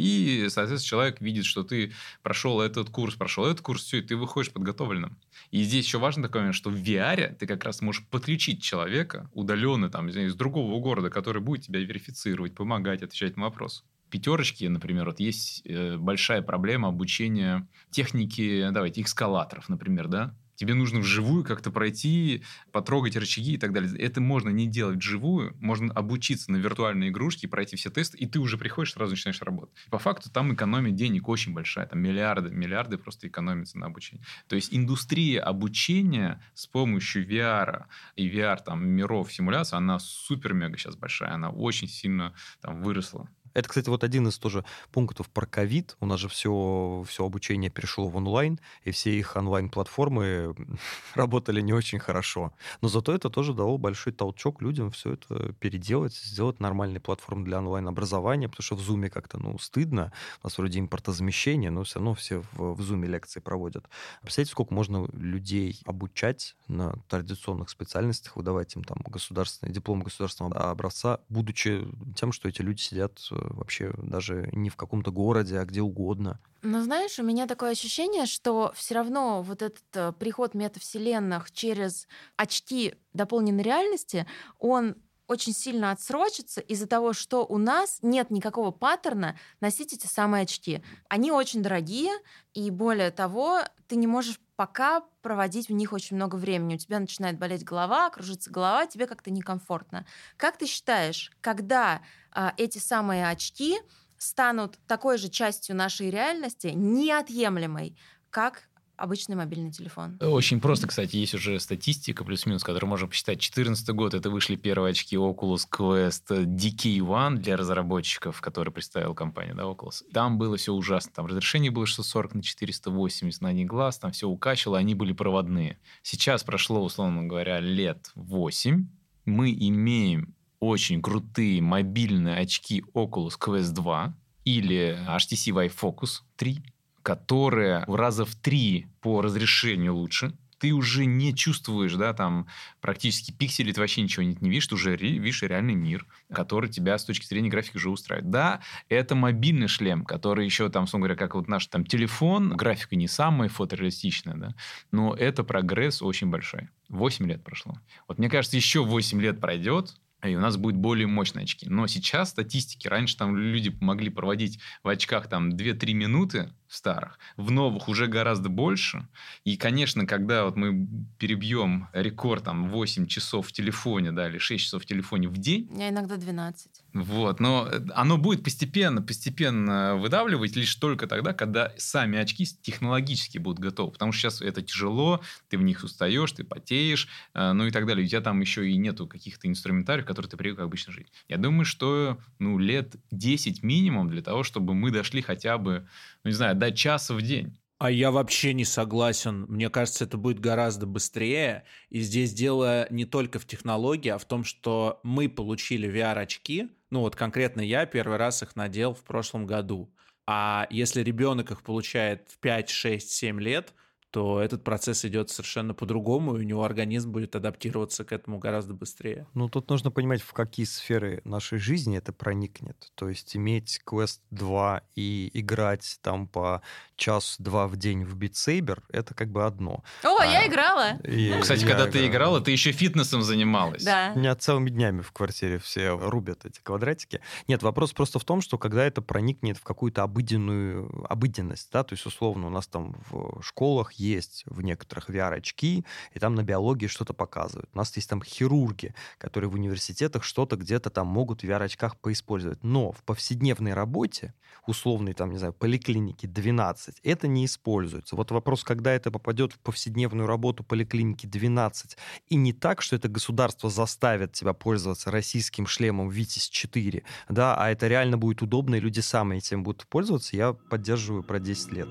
[0.00, 4.16] и, соответственно, человек видит, что ты прошел этот курс, прошел этот курс, все, и ты
[4.16, 5.18] выходишь подготовленным.
[5.50, 9.30] И здесь еще важно такой момент, что в VR ты как раз можешь подключить человека
[9.34, 13.82] удаленно там, из другого города, который будет тебя верифицировать, помогать, отвечать на вопросы.
[14.10, 20.34] Пятерочки, например, вот есть э, большая проблема обучения техники, давайте, эскалаторов, например, да?
[20.60, 23.96] Тебе нужно вживую как-то пройти, потрогать рычаги и так далее.
[23.96, 28.38] Это можно не делать вживую, можно обучиться на виртуальной игрушке, пройти все тесты, и ты
[28.38, 29.74] уже приходишь, сразу начинаешь работать.
[29.88, 34.22] По факту там экономия денег очень большая, там миллиарды, миллиарды просто экономится на обучении.
[34.48, 40.94] То есть индустрия обучения с помощью VR и VR там миров симуляции, она супер-мега сейчас
[40.94, 43.30] большая, она очень сильно там выросла.
[43.54, 45.96] Это, кстати, вот один из тоже пунктов про ковид.
[46.00, 50.54] У нас же все, все обучение перешло в онлайн, и все их онлайн-платформы
[51.14, 52.52] работали не очень хорошо.
[52.80, 57.58] Но зато это тоже дало большой толчок людям все это переделать, сделать нормальные платформы для
[57.58, 60.12] онлайн-образования, потому что в Zoom как-то, ну, стыдно.
[60.42, 63.88] У нас вроде импортозамещение, но все равно все в, в Zoom лекции проводят.
[64.22, 71.20] Представляете, сколько можно людей обучать на традиционных специальностях, выдавать им там государственный диплом государственного образца,
[71.28, 75.80] будучи тем, что эти люди сидят э, вообще даже не в каком-то городе, а где
[75.80, 76.40] угодно.
[76.62, 82.06] Но знаешь, у меня такое ощущение, что все равно вот этот э, приход метавселенных через
[82.36, 84.26] очки дополненной реальности,
[84.58, 84.96] он
[85.30, 90.82] очень сильно отсрочится из-за того, что у нас нет никакого паттерна носить эти самые очки.
[91.08, 92.10] Они очень дорогие,
[92.52, 96.74] и более того, ты не можешь пока проводить в них очень много времени.
[96.74, 100.04] У тебя начинает болеть голова, кружится голова, тебе как-то некомфортно.
[100.36, 103.78] Как ты считаешь, когда а, эти самые очки
[104.18, 107.96] станут такой же частью нашей реальности, неотъемлемой,
[108.30, 108.68] как
[109.00, 110.18] обычный мобильный телефон.
[110.20, 113.38] Очень просто, кстати, есть уже статистика плюс-минус, которую можно посчитать.
[113.38, 119.62] 2014 год, это вышли первые очки Oculus Quest DK1 для разработчиков, которые представила компания, да,
[119.64, 120.02] Oculus.
[120.12, 121.12] Там было все ужасно.
[121.14, 125.78] Там разрешение было 640 на 480 на один глаз, там все укачивало, они были проводные.
[126.02, 128.86] Сейчас прошло, условно говоря, лет 8.
[129.24, 136.62] Мы имеем очень крутые мобильные очки Oculus Quest 2 или HTC Vive Focus 3,
[137.02, 140.32] которые в раза в три по разрешению лучше.
[140.58, 142.46] Ты уже не чувствуешь, да, там
[142.82, 146.98] практически пиксели, ты вообще ничего не, не видишь, ты уже видишь реальный мир, который тебя
[146.98, 148.30] с точки зрения графики уже устраивает.
[148.30, 148.60] Да,
[148.90, 153.08] это мобильный шлем, который еще там, собственно говоря, как вот наш там телефон, графика не
[153.08, 154.54] самая фотореалистичная, да,
[154.92, 156.68] но это прогресс очень большой.
[156.90, 157.78] 8 лет прошло.
[158.06, 159.94] Вот мне кажется, еще 8 лет пройдет,
[160.28, 161.68] и у нас будет более мощные очки.
[161.68, 167.18] Но сейчас статистики, раньше там люди могли проводить в очках там 2-3 минуты в старых,
[167.36, 169.08] в новых уже гораздо больше.
[169.44, 170.86] И, конечно, когда вот мы
[171.18, 175.68] перебьем рекорд там 8 часов в телефоне, да, или 6 часов в телефоне в день,
[175.70, 176.82] меня иногда 12.
[176.92, 183.38] Вот, но э, оно будет постепенно, постепенно выдавливать лишь только тогда, когда сами очки технологически
[183.38, 183.92] будут готовы.
[183.92, 187.86] Потому что сейчас это тяжело, ты в них устаешь, ты потеешь, э, ну и так
[187.86, 188.04] далее.
[188.04, 191.12] У тебя там еще и нету каких-то инструментариев, которые ты привык обычно жить.
[191.28, 195.86] Я думаю, что ну, лет 10 минимум для того, чтобы мы дошли хотя бы,
[196.24, 197.56] ну не знаю, до часа в день.
[197.80, 199.46] А я вообще не согласен.
[199.48, 201.64] Мне кажется, это будет гораздо быстрее.
[201.88, 206.68] И здесь дело не только в технологии, а в том, что мы получили VR-очки.
[206.90, 209.92] Ну вот конкретно я первый раз их надел в прошлом году.
[210.26, 213.74] А если ребенок их получает в 5, 6, 7 лет,
[214.10, 218.74] то этот процесс идет совершенно по-другому, и у него организм будет адаптироваться к этому гораздо
[218.74, 219.26] быстрее.
[219.34, 222.90] Ну, тут нужно понимать, в какие сферы нашей жизни это проникнет.
[222.96, 226.62] То есть иметь квест 2 и играть там по
[226.96, 229.82] час-два в день в битсейбер, это как бы одно.
[230.04, 230.98] О, А, я играла.
[230.98, 232.10] и Кстати, я когда ты играл.
[232.10, 233.82] играла, ты еще фитнесом занималась.
[233.84, 234.12] Да.
[234.14, 237.20] У меня целыми днями в квартире все рубят эти квадратики.
[237.48, 241.94] Нет, вопрос просто в том, что когда это проникнет в какую-то обыденную обыденность, да, то
[241.94, 246.86] есть условно у нас там в школах есть в некоторых VR-очки, и там на биологии
[246.86, 247.68] что-то показывают.
[247.72, 252.62] У нас есть там хирурги, которые в университетах что-то где-то там могут в VR-очках поиспользовать.
[252.64, 254.34] Но в повседневной работе,
[254.66, 258.16] условной там, не знаю, поликлинике 12, это не используется.
[258.16, 261.96] Вот вопрос, когда это попадет в повседневную работу поликлиники 12,
[262.28, 267.70] и не так, что это государство заставит тебя пользоваться российским шлемом Витязь 4, да, а
[267.70, 271.88] это реально будет удобно, и люди сами этим будут пользоваться, я поддерживаю про 10 лет.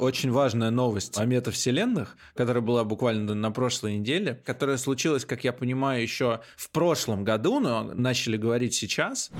[0.00, 5.52] Очень важная новость о метавселенных, которая была буквально на прошлой неделе, которая случилась, как я
[5.52, 9.30] понимаю, еще в прошлом году, но начали говорить сейчас.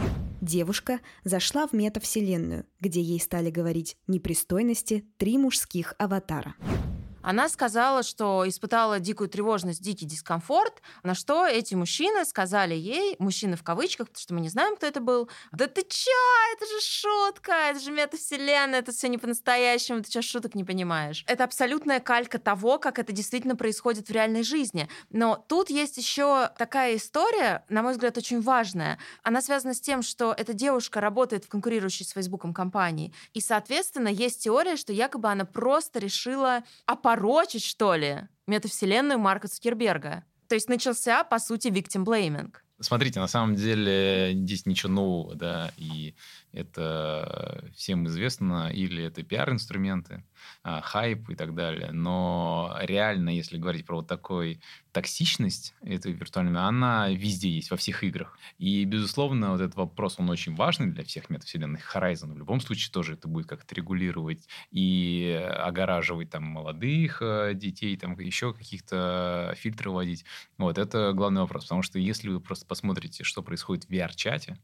[0.43, 6.55] Девушка зашла в метавселенную, где ей стали говорить непристойности три мужских аватара.
[7.23, 13.57] Она сказала, что испытала дикую тревожность, дикий дискомфорт, на что эти мужчины сказали ей, мужчины
[13.57, 16.11] в кавычках, потому что мы не знаем, кто это был, да ты чё,
[16.55, 21.25] это же шутка, это же метавселенная, это все не по-настоящему, ты чё шуток не понимаешь.
[21.27, 24.89] Это абсолютная калька того, как это действительно происходит в реальной жизни.
[25.11, 28.99] Но тут есть еще такая история, на мой взгляд, очень важная.
[29.23, 34.09] Она связана с тем, что эта девушка работает в конкурирующей с Фейсбуком компании, и, соответственно,
[34.09, 36.65] есть теория, что якобы она просто решила
[37.11, 40.25] опорочить, что ли, метавселенную Марка Цукерберга.
[40.49, 42.53] То есть начался, по сути, victim blaming.
[42.81, 46.15] Смотрите, на самом деле здесь ничего нового, да, и
[46.53, 50.25] это всем известно, или это пиар-инструменты,
[50.63, 54.61] а, хайп и так далее, но реально, если говорить про вот такой
[54.93, 58.37] токсичность этой виртуальной, она везде есть, во всех играх.
[58.59, 61.95] И, безусловно, вот этот вопрос, он очень важный для всех метавселенных.
[61.95, 67.97] Horizon в любом случае тоже это будет как-то регулировать и огораживать там молодых э, детей,
[67.97, 70.25] там еще каких-то фильтры вводить.
[70.59, 71.65] Вот, это главный вопрос.
[71.65, 74.59] Потому что если вы просто посмотрите, что происходит в VR-чате,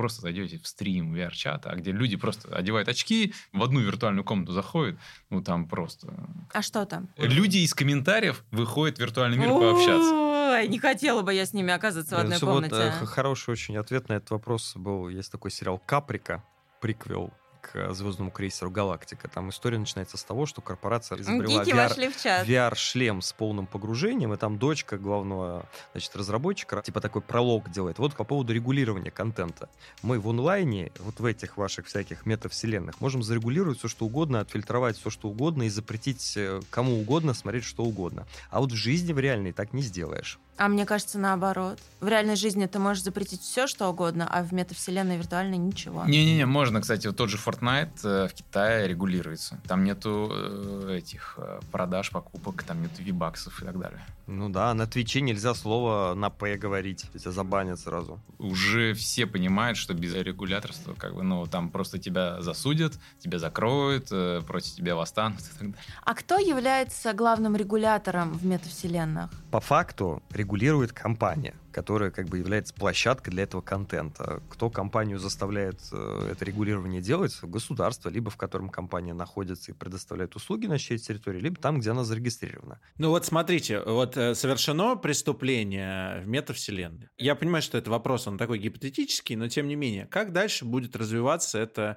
[0.00, 4.98] просто зайдете в стрим VR-чата, где люди просто одевают очки, в одну виртуальную комнату заходят,
[5.28, 6.08] ну там просто...
[6.52, 7.08] А что там?
[7.18, 10.14] Люди из комментариев выходят в виртуальный мир пообщаться.
[10.14, 12.76] Ой, не хотела бы я с ними оказываться в одной Всё вот, комнате.
[12.76, 15.08] э, х- хороший очень ответ на этот вопрос был.
[15.08, 16.42] Есть такой сериал «Каприка»,
[16.80, 17.30] приквел
[17.60, 19.28] к звездному крейсеру «Галактика».
[19.28, 22.46] Там история начинается с того, что корпорация изобрела VR.
[22.46, 27.98] VR-шлем с полным погружением, и там дочка главного значит, разработчика типа такой пролог делает.
[27.98, 29.68] Вот по поводу регулирования контента.
[30.02, 34.98] Мы в онлайне, вот в этих ваших всяких метавселенных, можем зарегулировать все, что угодно, отфильтровать
[34.98, 38.26] все, что угодно и запретить э, кому угодно смотреть что угодно.
[38.50, 40.38] А вот в жизни в реальной так не сделаешь.
[40.60, 41.78] А мне кажется, наоборот.
[42.00, 46.04] В реальной жизни ты можешь запретить все, что угодно, а в метавселенной виртуальной ничего.
[46.04, 49.58] Не-не-не, можно, кстати, вот тот же Fortnite э, в Китае регулируется.
[49.66, 54.04] Там нету э, этих э, продаж, покупок, там нету вибаксов и так далее.
[54.30, 58.20] Ну да, на Твиче нельзя слово на П говорить, тебя забанят сразу.
[58.38, 64.06] Уже все понимают, что без регуляторства, как бы, ну, там просто тебя засудят, тебя закроют,
[64.12, 65.76] э, против тебя восстанут и так далее.
[66.04, 69.30] А кто является главным регулятором в метавселенных?
[69.50, 74.42] По факту регулирует компания, которая как бы является площадкой для этого контента.
[74.50, 77.38] Кто компанию заставляет э, это регулирование делать?
[77.42, 81.92] Государство, либо в котором компания находится и предоставляет услуги на чьей территории, либо там, где
[81.92, 82.80] она зарегистрирована.
[82.98, 87.08] Ну вот смотрите, вот э, совершено преступление в метавселенной.
[87.16, 90.96] Я понимаю, что это вопрос, он такой гипотетический, но тем не менее, как дальше будет
[90.96, 91.96] развиваться это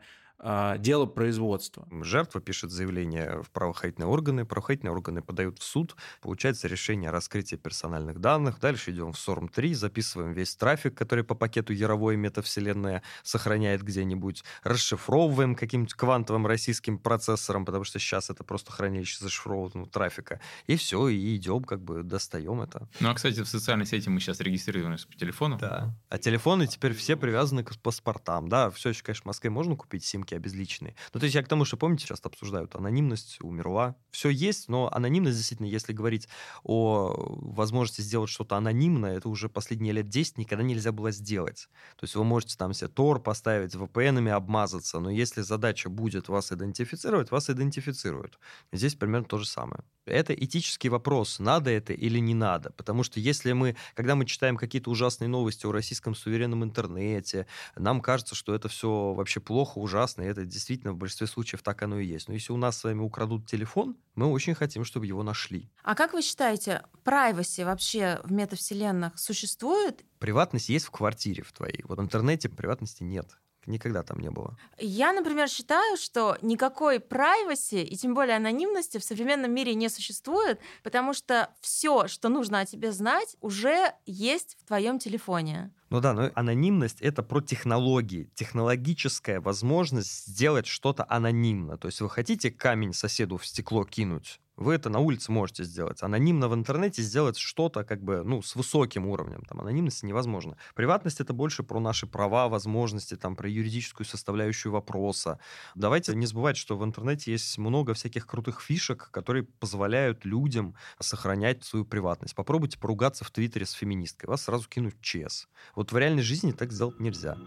[0.79, 1.88] дело производства?
[2.01, 7.56] Жертва пишет заявление в правоохранительные органы, правоохранительные органы подают в суд, получается решение о раскрытии
[7.56, 13.84] персональных данных, дальше идем в СОРМ-3, записываем весь трафик, который по пакету Яровой метавселенная сохраняет
[13.84, 20.75] где-нибудь, расшифровываем каким-нибудь квантовым российским процессором, потому что сейчас это просто хранилище зашифрованного трафика, и
[20.75, 22.89] все, и идем, как бы достаем это.
[22.99, 25.58] Ну, а, кстати, в социальной сети мы сейчас регистрируемся по телефону.
[25.58, 25.95] Да.
[26.10, 28.49] А телефоны теперь все привязаны к паспортам.
[28.49, 30.96] Да, все еще, конечно, в Москве можно купить симки обезличенные.
[31.13, 33.96] Ну, то есть я к тому, что, помните, часто обсуждают, анонимность умерла.
[34.12, 36.28] Все есть, но анонимность, действительно, если говорить
[36.63, 41.69] о возможности сделать что-то анонимное, это уже последние лет 10 никогда нельзя было сделать.
[41.98, 46.52] То есть вы можете там себе Тор поставить, VPN-ами обмазаться, но если задача будет вас
[46.52, 48.39] идентифицировать, вас идентифицируют.
[48.72, 49.84] Здесь примерно то же самое.
[50.06, 52.72] Это этический вопрос, надо это или не надо.
[52.72, 58.02] Потому что если мы, когда мы читаем какие-то ужасные новости о российском суверенном интернете, нам
[58.02, 61.82] кажется, что это все вообще плохо, ужасно, прекрасно, и это действительно в большинстве случаев так
[61.84, 62.28] оно и есть.
[62.28, 65.69] Но если у нас с вами украдут телефон, мы очень хотим, чтобы его нашли.
[65.84, 70.04] А как вы считаете, privacy вообще в метавселенных существует?
[70.19, 71.84] Приватность есть в квартире в твоей.
[71.88, 73.28] Вот в интернете приватности нет.
[73.65, 74.58] Никогда там не было.
[74.78, 80.60] Я, например, считаю, что никакой privacy и тем более анонимности в современном мире не существует,
[80.84, 85.71] потому что все, что нужно о тебе знать, уже есть в твоем телефоне.
[85.93, 91.77] Ну да, но анонимность это про технологии, технологическая возможность сделать что-то анонимно.
[91.77, 96.03] То есть вы хотите камень соседу в стекло кинуть, вы это на улице можете сделать.
[96.03, 99.43] Анонимно в интернете сделать что-то как бы, ну, с высоким уровнем.
[99.45, 100.58] Там анонимности невозможно.
[100.75, 105.39] Приватность это больше про наши права, возможности, там, про юридическую составляющую вопроса.
[105.73, 111.63] Давайте не забывать, что в интернете есть много всяких крутых фишек, которые позволяют людям сохранять
[111.63, 112.35] свою приватность.
[112.35, 114.29] Попробуйте поругаться в Твиттере с феминисткой.
[114.29, 115.48] Вас сразу кинут ЧС.
[115.75, 117.38] Вот в реальной жизни так сделать нельзя.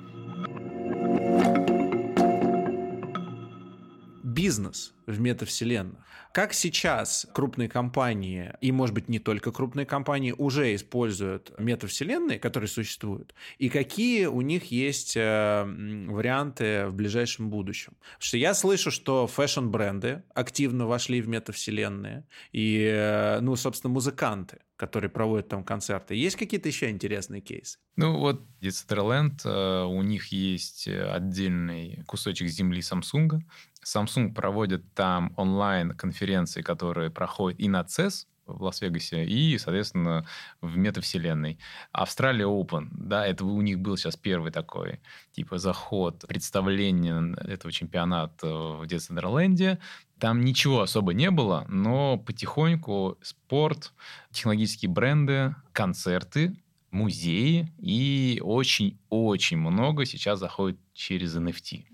[4.23, 6.07] Бизнес в метавселенных.
[6.37, 12.69] Как сейчас крупные компании, и, может быть, не только крупные компании, уже используют метавселенные, которые
[12.69, 15.65] существуют, и какие у них есть э,
[16.09, 17.95] варианты в ближайшем будущем?
[17.99, 24.59] Потому что я слышу, что фэшн-бренды активно вошли в метавселенные, и, э, ну, собственно, музыканты
[24.77, 26.15] которые проводят там концерты.
[26.15, 27.79] Есть какие-то еще интересные кейсы?
[27.97, 33.41] Ну вот Decentraland, э, у них есть отдельный кусочек земли Samsung.
[33.85, 40.27] Samsung проводит там онлайн-конференции, которые проходят и на CES, в Лас-Вегасе и, соответственно,
[40.61, 41.59] в метавселенной.
[41.93, 45.01] Австралия Open, да, это у них был сейчас первый такой,
[45.33, 49.79] типа, заход, представление этого чемпионата в Децендерленде.
[50.19, 53.93] Там ничего особо не было, но потихоньку спорт,
[54.31, 56.57] технологические бренды, концерты
[56.97, 61.85] музеи, и очень-очень много сейчас заходит через NFT.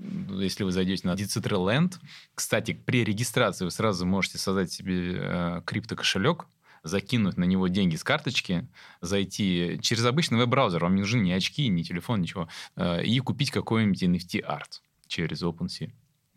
[0.41, 1.95] Если вы зайдете на Decentraland,
[2.35, 6.47] кстати, при регистрации вы сразу можете создать себе э, криптокошелек,
[6.85, 8.69] закинуть на него деньги с карточки,
[9.01, 13.51] зайти через обычный веб-браузер, вам не нужны ни очки, ни телефон, ничего, э, и купить
[13.51, 15.91] какой-нибудь NFT-арт через OpenSea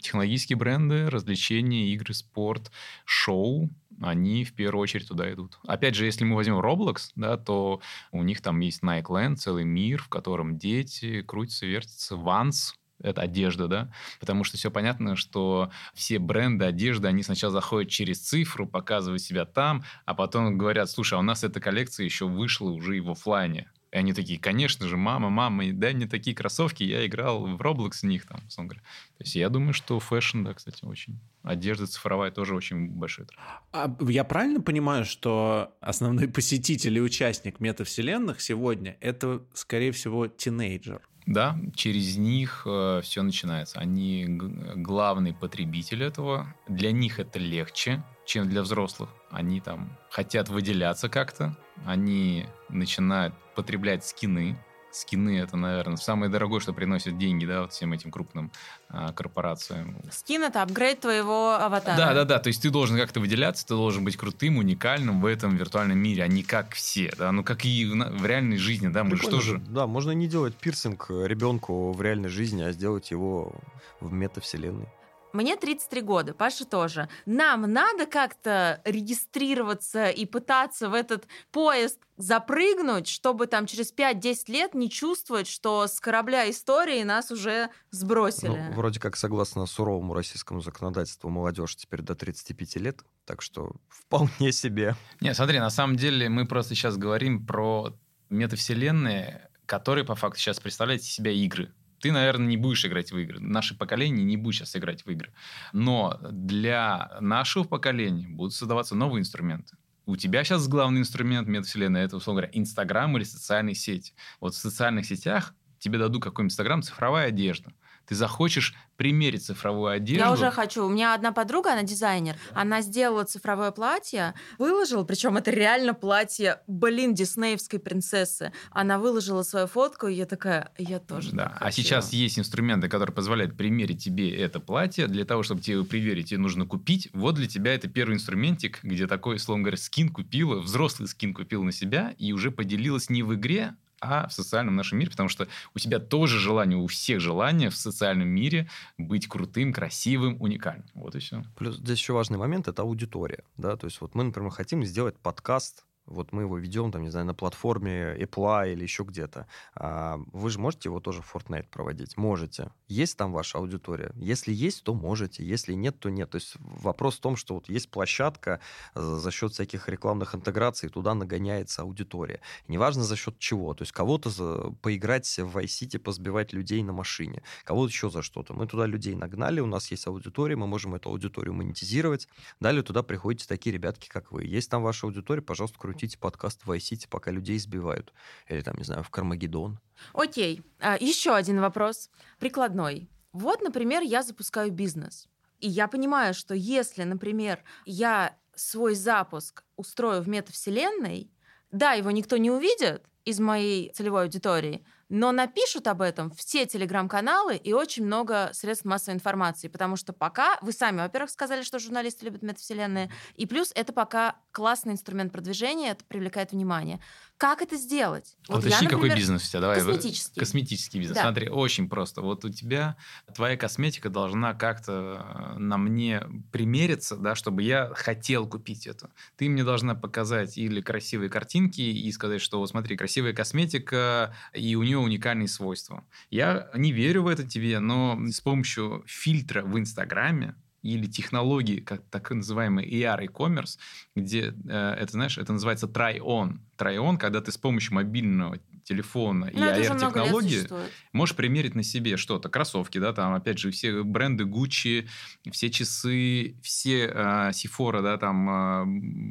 [0.06, 2.72] технологические бренды, развлечения, игры, спорт,
[3.06, 3.70] шоу,
[4.02, 5.60] они в первую очередь туда идут.
[5.66, 7.82] Опять же, если мы возьмем Roblox, да, то
[8.12, 13.22] у них там есть Nike Land, целый мир, в котором дети крутятся, вертятся, Vans, это
[13.22, 18.68] одежда, да, потому что все понятно, что все бренды одежды, они сначала заходят через цифру,
[18.68, 22.98] показывают себя там, а потом говорят, слушай, а у нас эта коллекция еще вышла уже
[22.98, 23.70] и в офлайне.
[23.96, 28.02] И они такие, конечно же, мама, мама, дай мне такие кроссовки, я играл в Roblox
[28.02, 28.76] в них там, То
[29.20, 31.18] есть я думаю, что фэшн, да, кстати, очень.
[31.44, 33.42] Одежда цифровая тоже очень большой тренд.
[33.72, 41.02] А я правильно понимаю, что основной посетитель и участник метавселенных сегодня это, скорее всего, тинейджер?
[41.26, 43.80] Да, через них э, все начинается.
[43.80, 46.54] Они главный потребитель этого.
[46.68, 49.10] Для них это легче, чем для взрослых.
[49.32, 51.58] Они там хотят выделяться как-то.
[51.86, 54.58] Они начинают потреблять скины.
[54.92, 58.50] Скины это, наверное, самое дорогое, что приносит деньги, да, вот всем этим крупным
[58.88, 59.98] а, корпорациям.
[60.10, 61.98] Скин это апгрейд твоего аватара.
[61.98, 62.40] Да, да, да.
[62.40, 66.24] То есть ты должен как-то выделяться, ты должен быть крутым, уникальным в этом виртуальном мире,
[66.24, 67.34] а не как все, да.
[67.34, 69.04] Ну как и в, в реальной жизни, да.
[69.04, 69.58] Мы что же.
[69.68, 73.54] Да, можно не делать пирсинг ребенку в реальной жизни, а сделать его
[74.00, 74.88] в метавселенной.
[75.36, 77.10] Мне 33 года, Паша тоже.
[77.26, 84.74] Нам надо как-то регистрироваться и пытаться в этот поезд запрыгнуть, чтобы там через 5-10 лет
[84.74, 88.48] не чувствовать, что с корабля истории нас уже сбросили.
[88.48, 94.54] Ну, вроде как, согласно суровому российскому законодательству, молодежь теперь до 35 лет, так что вполне
[94.54, 94.96] себе.
[95.20, 97.94] Не, смотри, на самом деле мы просто сейчас говорим про
[98.30, 101.74] метавселенные, которые по факту сейчас представляют из себя игры
[102.06, 103.40] ты, наверное, не будешь играть в игры.
[103.40, 105.34] Наше поколение не будет сейчас играть в игры.
[105.74, 109.76] Но для нашего поколения будут создаваться новые инструменты.
[110.06, 114.14] У тебя сейчас главный инструмент метавселенной это, условно говоря, Инстаграм или социальные сети.
[114.40, 117.74] Вот в социальных сетях тебе дадут какой-нибудь Инстаграм, цифровая одежда
[118.08, 120.24] ты захочешь примерить цифровую одежду.
[120.24, 120.86] Я уже хочу.
[120.86, 122.36] У меня одна подруга, она дизайнер.
[122.54, 128.54] Она сделала цифровое платье, выложила, причем это реально платье, блин, диснеевской принцессы.
[128.72, 131.32] Она выложила свою фотку, и я такая, я тоже.
[131.32, 131.58] Да.
[131.60, 135.08] А сейчас есть инструменты, которые позволяют примерить тебе это платье.
[135.08, 137.10] Для того, чтобы тебе его примерить, тебе нужно купить.
[137.14, 141.64] Вот для тебя это первый инструментик, где такой, словно говоря, скин купила, взрослый скин купил
[141.64, 145.48] на себя и уже поделилась не в игре, а в социальном нашем мире, потому что
[145.74, 150.88] у тебя тоже желание, у всех желание в социальном мире быть крутым, красивым, уникальным.
[150.94, 151.44] Вот и все.
[151.56, 153.44] Плюс здесь еще важный момент– это аудитория.
[153.58, 153.76] Да?
[153.78, 157.26] То есть вот мы, например, хотим сделать подкаст Вот мы его ведем, там, не знаю,
[157.26, 159.48] на платформе Apple или еще где-то.
[159.74, 162.16] А вы же можете его тоже в Fortnite проводить?
[162.16, 162.72] Можете.
[162.88, 164.12] Есть там ваша аудитория?
[164.16, 165.44] Если есть, то можете.
[165.44, 166.30] Если нет, то нет.
[166.30, 168.60] То есть вопрос в том, что вот есть площадка
[168.94, 172.40] э, за счет всяких рекламных интеграций, туда нагоняется аудитория.
[172.68, 173.74] Неважно за счет чего.
[173.74, 178.54] То есть кого-то поиграть в Vice City, позбивать людей на машине, кого-то еще за что-то.
[178.54, 182.28] Мы туда людей нагнали, у нас есть аудитория, мы можем эту аудиторию монетизировать.
[182.60, 184.46] Далее туда приходите такие ребятки, как вы.
[184.46, 188.14] Есть там ваша аудитория, пожалуйста, крутите подкаст в Vice City, пока людей избивают.
[188.48, 189.80] Или там, не знаю, в Кармагеддон.
[190.14, 190.62] Окей.
[190.80, 192.10] А, еще один вопрос.
[192.40, 193.10] Прикладной.
[193.34, 195.28] Вот, например, я запускаю бизнес.
[195.60, 201.32] И я понимаю, что если, например, я свой запуск устрою в метавселенной,
[201.72, 207.56] да, его никто не увидит из моей целевой аудитории, но напишут об этом все телеграм-каналы
[207.58, 212.26] и очень много средств массовой информации, потому что пока вы сами, во-первых, сказали, что журналисты
[212.26, 217.00] любят метавселенные, и плюс это пока классный инструмент продвижения, это привлекает внимание.
[217.38, 218.38] Как это сделать?
[218.48, 219.62] Вот Уточни, я, например, какой бизнес у тебя?
[219.62, 219.80] Давай.
[219.80, 220.40] Косметический.
[220.40, 221.18] Косметический бизнес.
[221.18, 221.24] Да.
[221.24, 222.22] Смотри, очень просто.
[222.22, 222.96] Вот у тебя
[223.34, 229.10] твоя косметика должна как-то э, на мне примериться, да, чтобы я хотел купить это.
[229.36, 234.76] Ты мне должна показать или красивые картинки и сказать, что вот смотри, красивая косметика, и
[234.76, 236.06] у нее уникальные свойства.
[236.30, 242.04] Я не верю в это тебе, но с помощью фильтра в Инстаграме или технологии, как
[242.12, 243.78] так называемый AR e-commerce,
[244.16, 246.60] где э, это, знаешь, это называется try-on.
[246.78, 250.68] Try-on, когда ты с помощью мобильного телефона и AR-технологии
[251.12, 252.50] можешь примерить на себе что-то.
[252.50, 255.08] Кроссовки, да, там, опять же, все бренды Gucci,
[255.52, 258.84] все часы, все э, Sephora, да, там, э,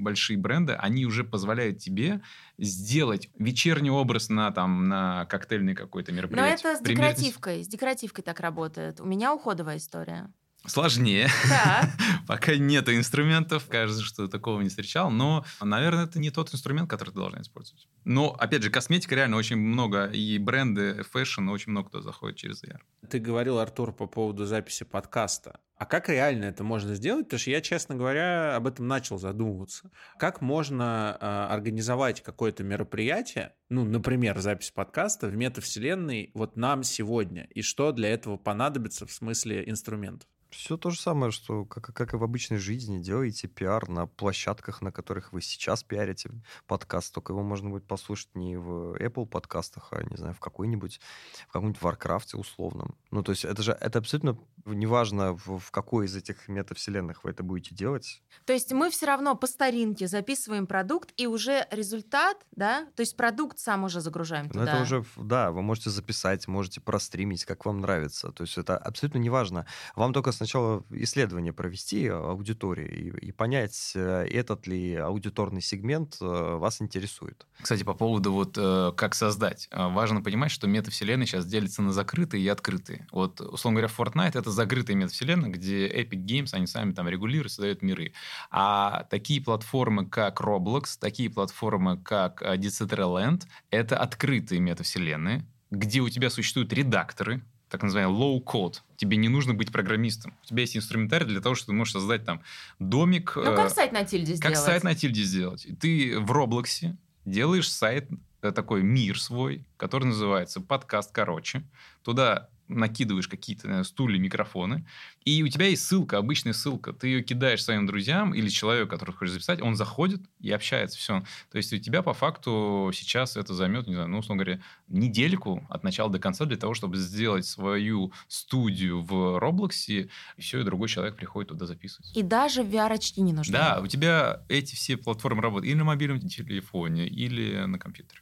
[0.02, 2.20] большие бренды, они уже позволяют тебе
[2.58, 6.58] сделать вечерний образ на, там, на коктейльный какой-то мероприятие.
[6.62, 9.00] Но это с декоративкой, с декоративкой так работает.
[9.00, 10.30] У меня уходовая история.
[10.66, 11.28] Сложнее.
[11.48, 11.90] Да.
[12.26, 15.10] Пока нет инструментов, кажется, что такого не встречал.
[15.10, 17.86] Но, наверное, это не тот инструмент, который ты должна использовать.
[18.04, 20.06] Но, опять же, косметика реально очень много.
[20.06, 22.80] И бренды, фэшн, очень много кто заходит через VR.
[23.10, 25.60] Ты говорил, Артур, по поводу записи подкаста.
[25.76, 27.26] А как реально это можно сделать?
[27.26, 29.90] Потому что я, честно говоря, об этом начал задумываться.
[30.18, 37.48] Как можно э, организовать какое-то мероприятие, ну, например, запись подкаста в метавселенной вот нам сегодня?
[37.50, 40.28] И что для этого понадобится в смысле инструментов?
[40.54, 42.98] Все то же самое, что как, как и в обычной жизни.
[42.98, 46.30] Делаете пиар на площадках, на которых вы сейчас пиарите
[46.66, 47.12] подкаст.
[47.14, 51.00] Только его можно будет послушать не в Apple подкастах, а, не знаю, в какой-нибудь,
[51.48, 52.96] в каком-нибудь Warcraft условном.
[53.10, 57.30] Ну, то есть это же, это абсолютно неважно, в, в какой из этих метавселенных вы
[57.30, 58.22] это будете делать.
[58.46, 63.16] То есть мы все равно по старинке записываем продукт, и уже результат, да, то есть
[63.16, 64.64] продукт сам уже загружаем туда.
[64.64, 68.30] Ну, это уже, да, вы можете записать, можете простримить, как вам нравится.
[68.32, 69.66] То есть это абсолютно неважно.
[69.96, 70.43] Вам только сначала
[70.90, 77.46] исследование провести аудитории и, и понять, э, этот ли аудиторный сегмент э, вас интересует.
[77.60, 79.68] Кстати, по поводу вот э, как создать.
[79.72, 83.06] Важно понимать, что метавселенные сейчас делятся на закрытые и открытые.
[83.10, 87.82] Вот, условно говоря, Fortnite— это закрытая метавселенная, где Epic Games, они сами там регулируют, создают
[87.82, 88.12] миры.
[88.50, 96.30] А такие платформы, как Roblox, такие платформы, как Decentraland— это открытые метавселенные, где у тебя
[96.30, 97.42] существуют редакторы,
[97.74, 98.76] так называемый low-code.
[98.96, 100.32] Тебе не нужно быть программистом.
[100.44, 102.40] У тебя есть инструментарий для того, чтобы ты можешь создать там
[102.78, 103.32] домик.
[103.34, 104.42] Ну, как э, сайт на тильде сделать.
[104.42, 105.66] Как сайт на тильде сделать.
[105.80, 108.08] Ты в Роблоксе делаешь сайт,
[108.42, 111.64] э, такой мир свой, который называется подкаст короче.
[112.04, 114.86] Туда накидываешь какие-то стулья, микрофоны,
[115.24, 116.92] и у тебя есть ссылка, обычная ссылка.
[116.92, 121.24] Ты ее кидаешь своим друзьям или человеку, который хочешь записать, он заходит и общается, все.
[121.50, 125.66] То есть у тебя по факту сейчас это займет, не знаю, ну, условно говоря, недельку
[125.68, 130.64] от начала до конца для того, чтобы сделать свою студию в Роблоксе, и все, и
[130.64, 132.16] другой человек приходит туда записывать.
[132.16, 133.52] И даже VR-очки не нужны.
[133.52, 138.20] Да, у тебя эти все платформы работают или на мобильном телефоне, или на компьютере.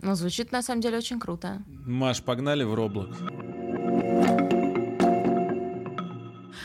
[0.00, 1.62] Ну, звучит на самом деле очень круто.
[1.66, 3.57] Маш, погнали в Roblox.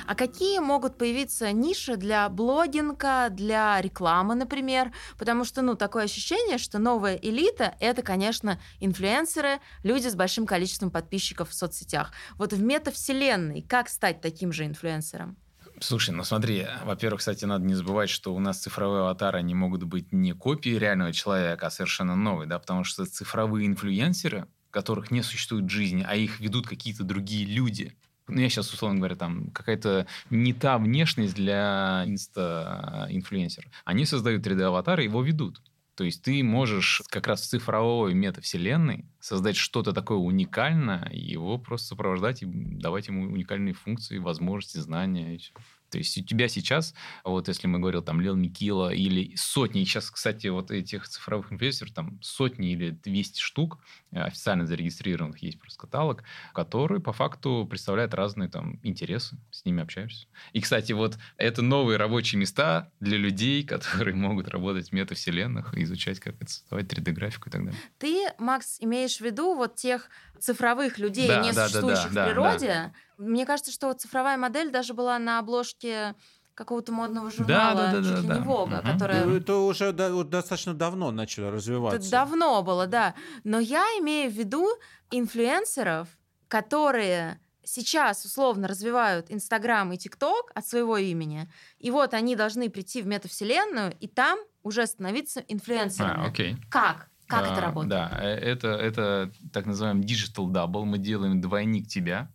[0.05, 4.91] А какие могут появиться ниши для блогинга, для рекламы, например?
[5.17, 10.91] Потому что, ну, такое ощущение, что новая элита— это, конечно, инфлюенсеры, люди с большим количеством
[10.91, 12.11] подписчиков в соцсетях.
[12.35, 15.37] Вот в метавселенной как стать таким же инфлюенсером?
[15.79, 19.83] Слушай, ну смотри, во-первых, кстати, надо не забывать, что у нас цифровые аватары, они могут
[19.83, 25.23] быть не копией реального человека, а совершенно новые, да, потому что цифровые инфлюенсеры, которых не
[25.23, 27.97] существует в жизни, а их ведут какие-то другие люди,
[28.27, 33.69] ну, я сейчас, условно говоря, там какая-то не та внешность для инста-инфлюенсера.
[33.85, 35.61] Они создают 3D-аватары и его ведут.
[35.95, 41.89] То есть ты можешь как раз в цифровой метавселенной создать что-то такое уникальное, его просто
[41.89, 45.53] сопровождать и давать ему уникальные функции, возможности, знания и все.
[45.93, 50.09] То есть у тебя сейчас, вот если мы говорил там Лил Микила или сотни, сейчас,
[50.09, 53.77] кстати, вот этих цифровых инфлюенсеров, там сотни или 200 штук
[54.11, 59.83] э, официально зарегистрированных, есть просто каталог, который по факту представляет разные там интересы, с ними
[59.83, 60.25] общаешься.
[60.51, 65.83] И, кстати, вот это новые рабочие места для людей, которые могут работать в метавселенных и
[65.83, 67.79] изучать, как это создавать 3D-графику и так далее.
[67.99, 72.09] Ты, Макс, имеешь в виду вот тех цифровых людей, Да, не да, да, существующих да,
[72.09, 72.93] в да, природе?
[73.17, 76.15] Мне кажется, что вот цифровая модель даже была на обложке
[76.53, 78.35] какого-то модного журнала, да, да, чуть да, ли да.
[78.35, 78.91] не Вога, Мгм.
[78.93, 81.97] которая Ну, это уже достаточно давно начало развиваться.
[81.97, 83.15] Это давно было, да.
[83.43, 84.67] Но я имею в виду
[85.09, 86.07] инфлюенсеров,
[86.47, 91.49] которые сейчас условно развивают Инстаграм и ТикТок от своего имени,
[91.79, 96.25] и вот они должны прийти в метавселенную и там уже становиться инфлюенсерами.
[96.25, 96.57] А, окей.
[96.69, 97.09] Как?
[97.25, 97.89] Как это А, работает?
[97.89, 100.83] Да, э, это, это так называемый digital double.
[100.83, 102.29] Мы делаем двойник тебя,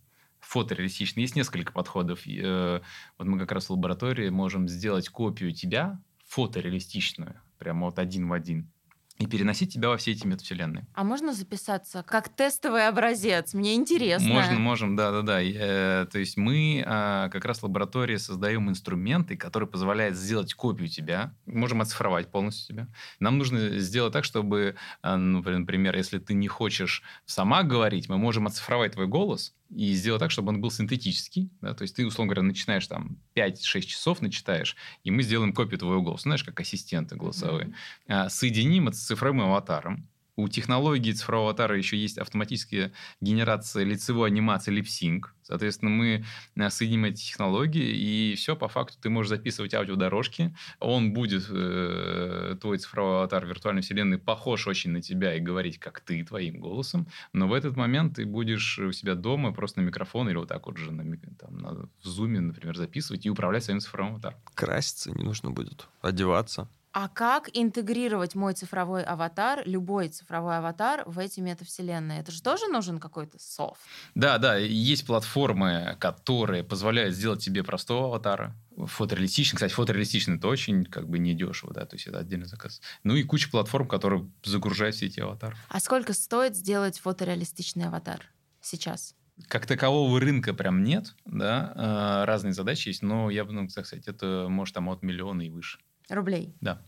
[0.49, 1.23] фотореалистичный.
[1.23, 2.27] Есть несколько подходов.
[2.27, 2.81] Э,
[3.19, 8.33] Вот мы как раз в лаборатории можем сделать копию тебя, фотореалистичную, прямо вот один в
[8.33, 8.71] один,
[9.19, 10.87] и переносить тебя во все эти метавселенные.
[10.95, 13.53] А можно записаться как тестовый образец?
[13.53, 14.29] Мне интересно.
[14.29, 15.43] Можно, можем, да-да-да.
[15.43, 20.89] Э, то есть мы а, как раз в лаборатории создаем инструменты, которые позволяют сделать копию
[20.89, 21.35] тебя.
[21.47, 22.89] Можем оцифровать полностью тебя.
[23.19, 28.19] Нам нужно сделать так, чтобы, а, ну, например, если ты не хочешь сама говорить, мы
[28.19, 31.51] можем оцифровать твой голос и сделать так, чтобы он был синтетический.
[31.61, 31.75] Да?
[31.75, 36.03] То есть ты, условно говоря, начинаешь там 5-6 часов начитаешь, и мы сделаем копию твоего
[36.03, 36.23] голоса.
[36.25, 37.75] Знаешь, как ассистенты голосовые.
[38.07, 40.09] А, Соединим это с цифровым аватаром.
[40.39, 45.35] У технологии цифрового аватара еще есть автоматическая генерация лицевой анимации липсинг.
[45.43, 46.25] Соответственно, мы
[46.55, 50.55] э, соединим эти технологии, и все, по факту ты можешь записывать аудиодорожки.
[50.79, 55.99] Он будет, э, твой цифровой аватар виртуальной вселенной, похож очень на тебя и говорить, как
[55.99, 57.09] ты, твоим голосом.
[57.33, 60.67] Но в этот момент ты будешь у себя дома просто на микрофон или вот так
[60.67, 61.03] вот же на,
[61.37, 64.39] там, на- в зуме, например, записывать и управлять своим цифровым аватаром.
[64.55, 66.69] Краситься не нужно будет, одеваться.
[67.01, 72.19] А как интегрировать мой цифровой аватар, любой цифровой аватар в эти метавселенные?
[72.19, 73.81] Это же тоже нужен какой-то софт.
[74.17, 79.59] Да, да, есть платформы, которые позволяют сделать тебе простого аватара, фотореалистичный.
[79.59, 82.81] Кстати, фотореалистичный это очень как бы недешево, да, то есть это отдельный заказ.
[83.05, 85.57] Ну и куча платформ, которые загружают все эти аватары.
[85.69, 88.25] А сколько стоит сделать фотореалистичный аватар
[88.61, 89.15] сейчас?
[89.47, 93.87] Как такового рынка прям нет, да, э, разные задачи есть, но я бы, ну, так
[93.87, 95.79] сказать, это может там от миллиона и выше.
[96.09, 96.55] Рублей.
[96.61, 96.81] Да.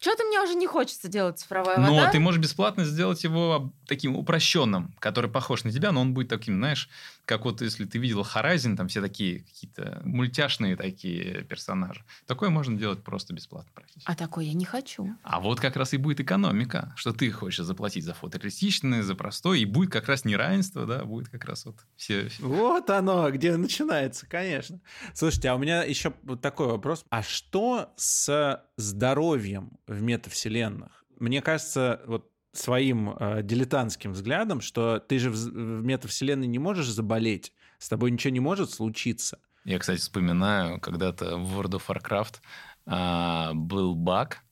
[0.00, 2.12] Что-то мне уже не хочется делать цифровой Но аватар.
[2.12, 6.56] ты можешь бесплатно сделать его таким упрощенным, который похож на тебя, но он будет таким,
[6.56, 6.90] знаешь,
[7.24, 12.04] как вот если ты видел Horizon, там все такие какие-то мультяшные такие персонажи.
[12.26, 14.10] Такое можно делать просто бесплатно практически.
[14.10, 15.16] А такой я не хочу.
[15.22, 19.58] А вот как раз и будет экономика, что ты хочешь заплатить за фотореалистичное, за простое,
[19.58, 22.28] и будет как раз неравенство, да, будет как раз вот все...
[22.40, 24.80] Вот оно, где начинается, конечно.
[25.14, 27.04] Слушайте, а у меня еще вот такой вопрос.
[27.08, 31.04] А что с здоровьем в метавселенных?
[31.18, 36.88] Мне кажется, вот своим э, дилетантским взглядом, что ты же в, в метавселенной не можешь
[36.88, 39.38] заболеть, с тобой ничего не может случиться.
[39.64, 42.34] Я, кстати, вспоминаю, когда-то в World of Warcraft
[42.86, 44.44] а, был баг,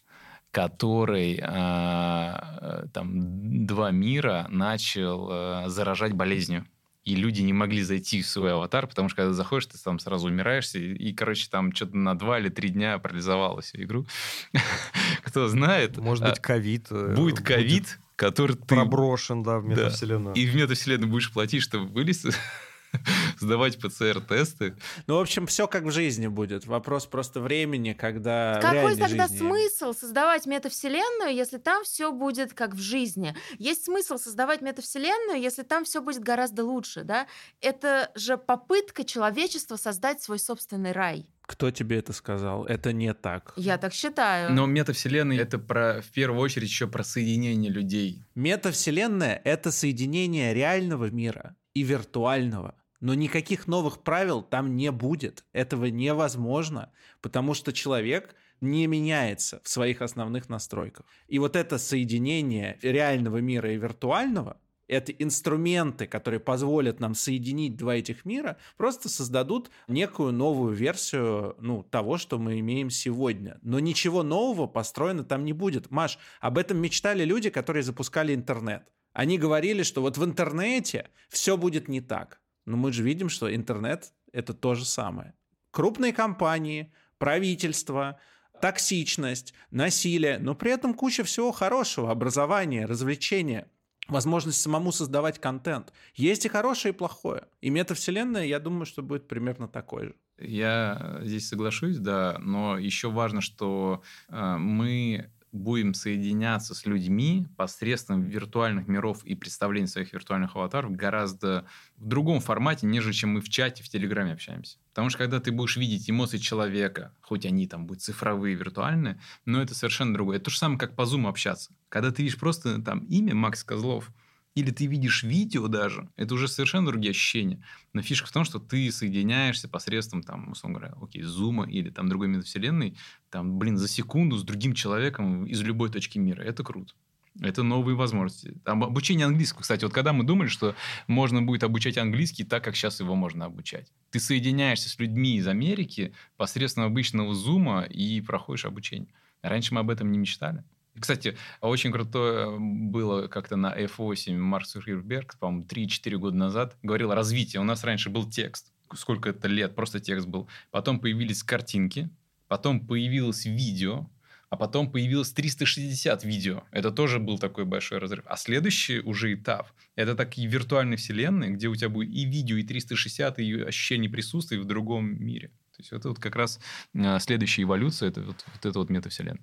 [0.51, 6.67] который а, э, там два мира начал а, заражать болезнью.
[7.05, 10.29] И люди не могли зайти в свой аватар, потому что когда заходишь, ты там сразу
[10.29, 10.79] умираешься.
[10.79, 14.07] И, и, короче, там что-то на два или три дня парализовало всю игру.
[15.25, 15.97] Кто знает.
[15.99, 16.87] Может а, быть, ковид.
[16.91, 18.67] э, Будет ковид, который ты...
[18.67, 19.71] Проброшен, да, в Да.
[19.71, 20.35] метавселенную.
[20.37, 22.29] И в метавселенной будешь платить, чтобы вылезти,
[23.38, 24.76] сдавать ПЦР-тесты.
[25.07, 26.66] Ну, в общем, все как в жизни будет.
[26.66, 32.74] Вопрос просто времени, когда Какой тогда жизни- смысл создавать метавселенную, если там все будет как
[32.74, 33.34] в жизни?
[33.59, 37.26] Есть смысл создавать метавселенную, если там все будет гораздо лучше, да?
[37.61, 41.26] Это же попытка человечества создать свой собственный рай.
[41.43, 42.64] Кто тебе это сказал?
[42.64, 43.53] Это не так.
[43.57, 44.53] Я так считаю.
[44.53, 48.22] Но метавселенная это про, в первую очередь еще про соединение людей.
[48.34, 52.74] Метавселенная— это соединение реального мира и виртуального.
[53.03, 55.45] Но никаких новых правил там не будет.
[55.53, 61.05] Этого невозможно, потому что человек не меняется в своих основных настройках.
[61.27, 64.57] И вот это соединение реального мира и виртуального
[64.93, 71.83] это инструменты, которые позволят нам соединить два этих мира, просто создадут некую новую версию ну,
[71.83, 73.59] того, что мы имеем сегодня.
[73.63, 75.91] Но ничего нового построено там не будет.
[75.91, 78.83] Маш, об этом мечтали люди, которые запускали интернет.
[79.13, 82.41] Они говорили, что вот в интернете все будет не так.
[82.65, 85.35] Но мы же видим, что интернет— это то же самое.
[85.71, 88.19] Крупные компании, правительство,
[88.61, 93.69] токсичность, насилие, но при этом куча всего хорошего, образование, развлечения.
[94.09, 95.93] возможность самому создавать контент.
[96.15, 97.47] Есть и хорошее, и плохое.
[97.61, 100.15] И метавселенная, я думаю, что будет примерно такой же.
[100.39, 108.23] Я здесь соглашусь, да, но еще важно, что э, мы будем соединяться с людьми посредством
[108.23, 111.67] виртуальных миров и представления своих виртуальных аватаров гораздо
[111.99, 114.79] в другом формате, нежели чем мы в чате, в Телеграме общаемся.
[114.91, 119.61] Потому что когда ты будешь видеть эмоции человека, хоть они там будут цифровые, виртуальные, но
[119.61, 120.37] это совершенно другое.
[120.37, 121.73] Это то же самое, как по Zoom общаться.
[121.89, 124.11] Когда ты видишь просто там имя Макс Козлов,
[124.55, 127.63] или ты видишь видео даже, это уже совершенно другие ощущения.
[127.93, 132.09] Но фишка в том, что ты соединяешься посредством, там, условно говоря, окей, зума или там
[132.09, 132.97] другой метавселенной,
[133.31, 136.43] там, блин, за секунду с другим человеком из любой точки мира.
[136.43, 136.93] Это круто.
[137.41, 138.55] Это новые возможности.
[138.63, 140.75] Там обучение английского, кстати, вот когда мы думали, что
[141.07, 143.91] можно будет обучать английский так, как сейчас его можно обучать.
[144.11, 149.09] Ты соединяешься с людьми из Америки посредством обычного зума и проходишь обучение.
[149.41, 150.63] Раньше мы об этом не мечтали.
[150.99, 157.14] Кстати, очень крутое было как-то на F8 Марк Цукерберг, по-моему, 3-4 года назад, говорил о
[157.14, 157.59] развитии.
[157.59, 160.49] У нас раньше был текст, сколько это лет, просто текст был.
[160.70, 162.11] Потом появились картинки,
[162.47, 164.11] потом появилось видео,
[164.51, 166.64] а потом появилось 360 видео.
[166.72, 168.24] Это тоже был такой большой разрыв.
[168.26, 172.62] А следующий уже этап– это такие виртуальные вселенные, где у тебя будет и видео, и
[172.62, 175.49] 360, и ощущение присутствия в другом мире.
[175.49, 176.61] То есть это вот как раз
[176.95, 179.40] а, следующая эволюция, это вот, вот эта вот метавселенная.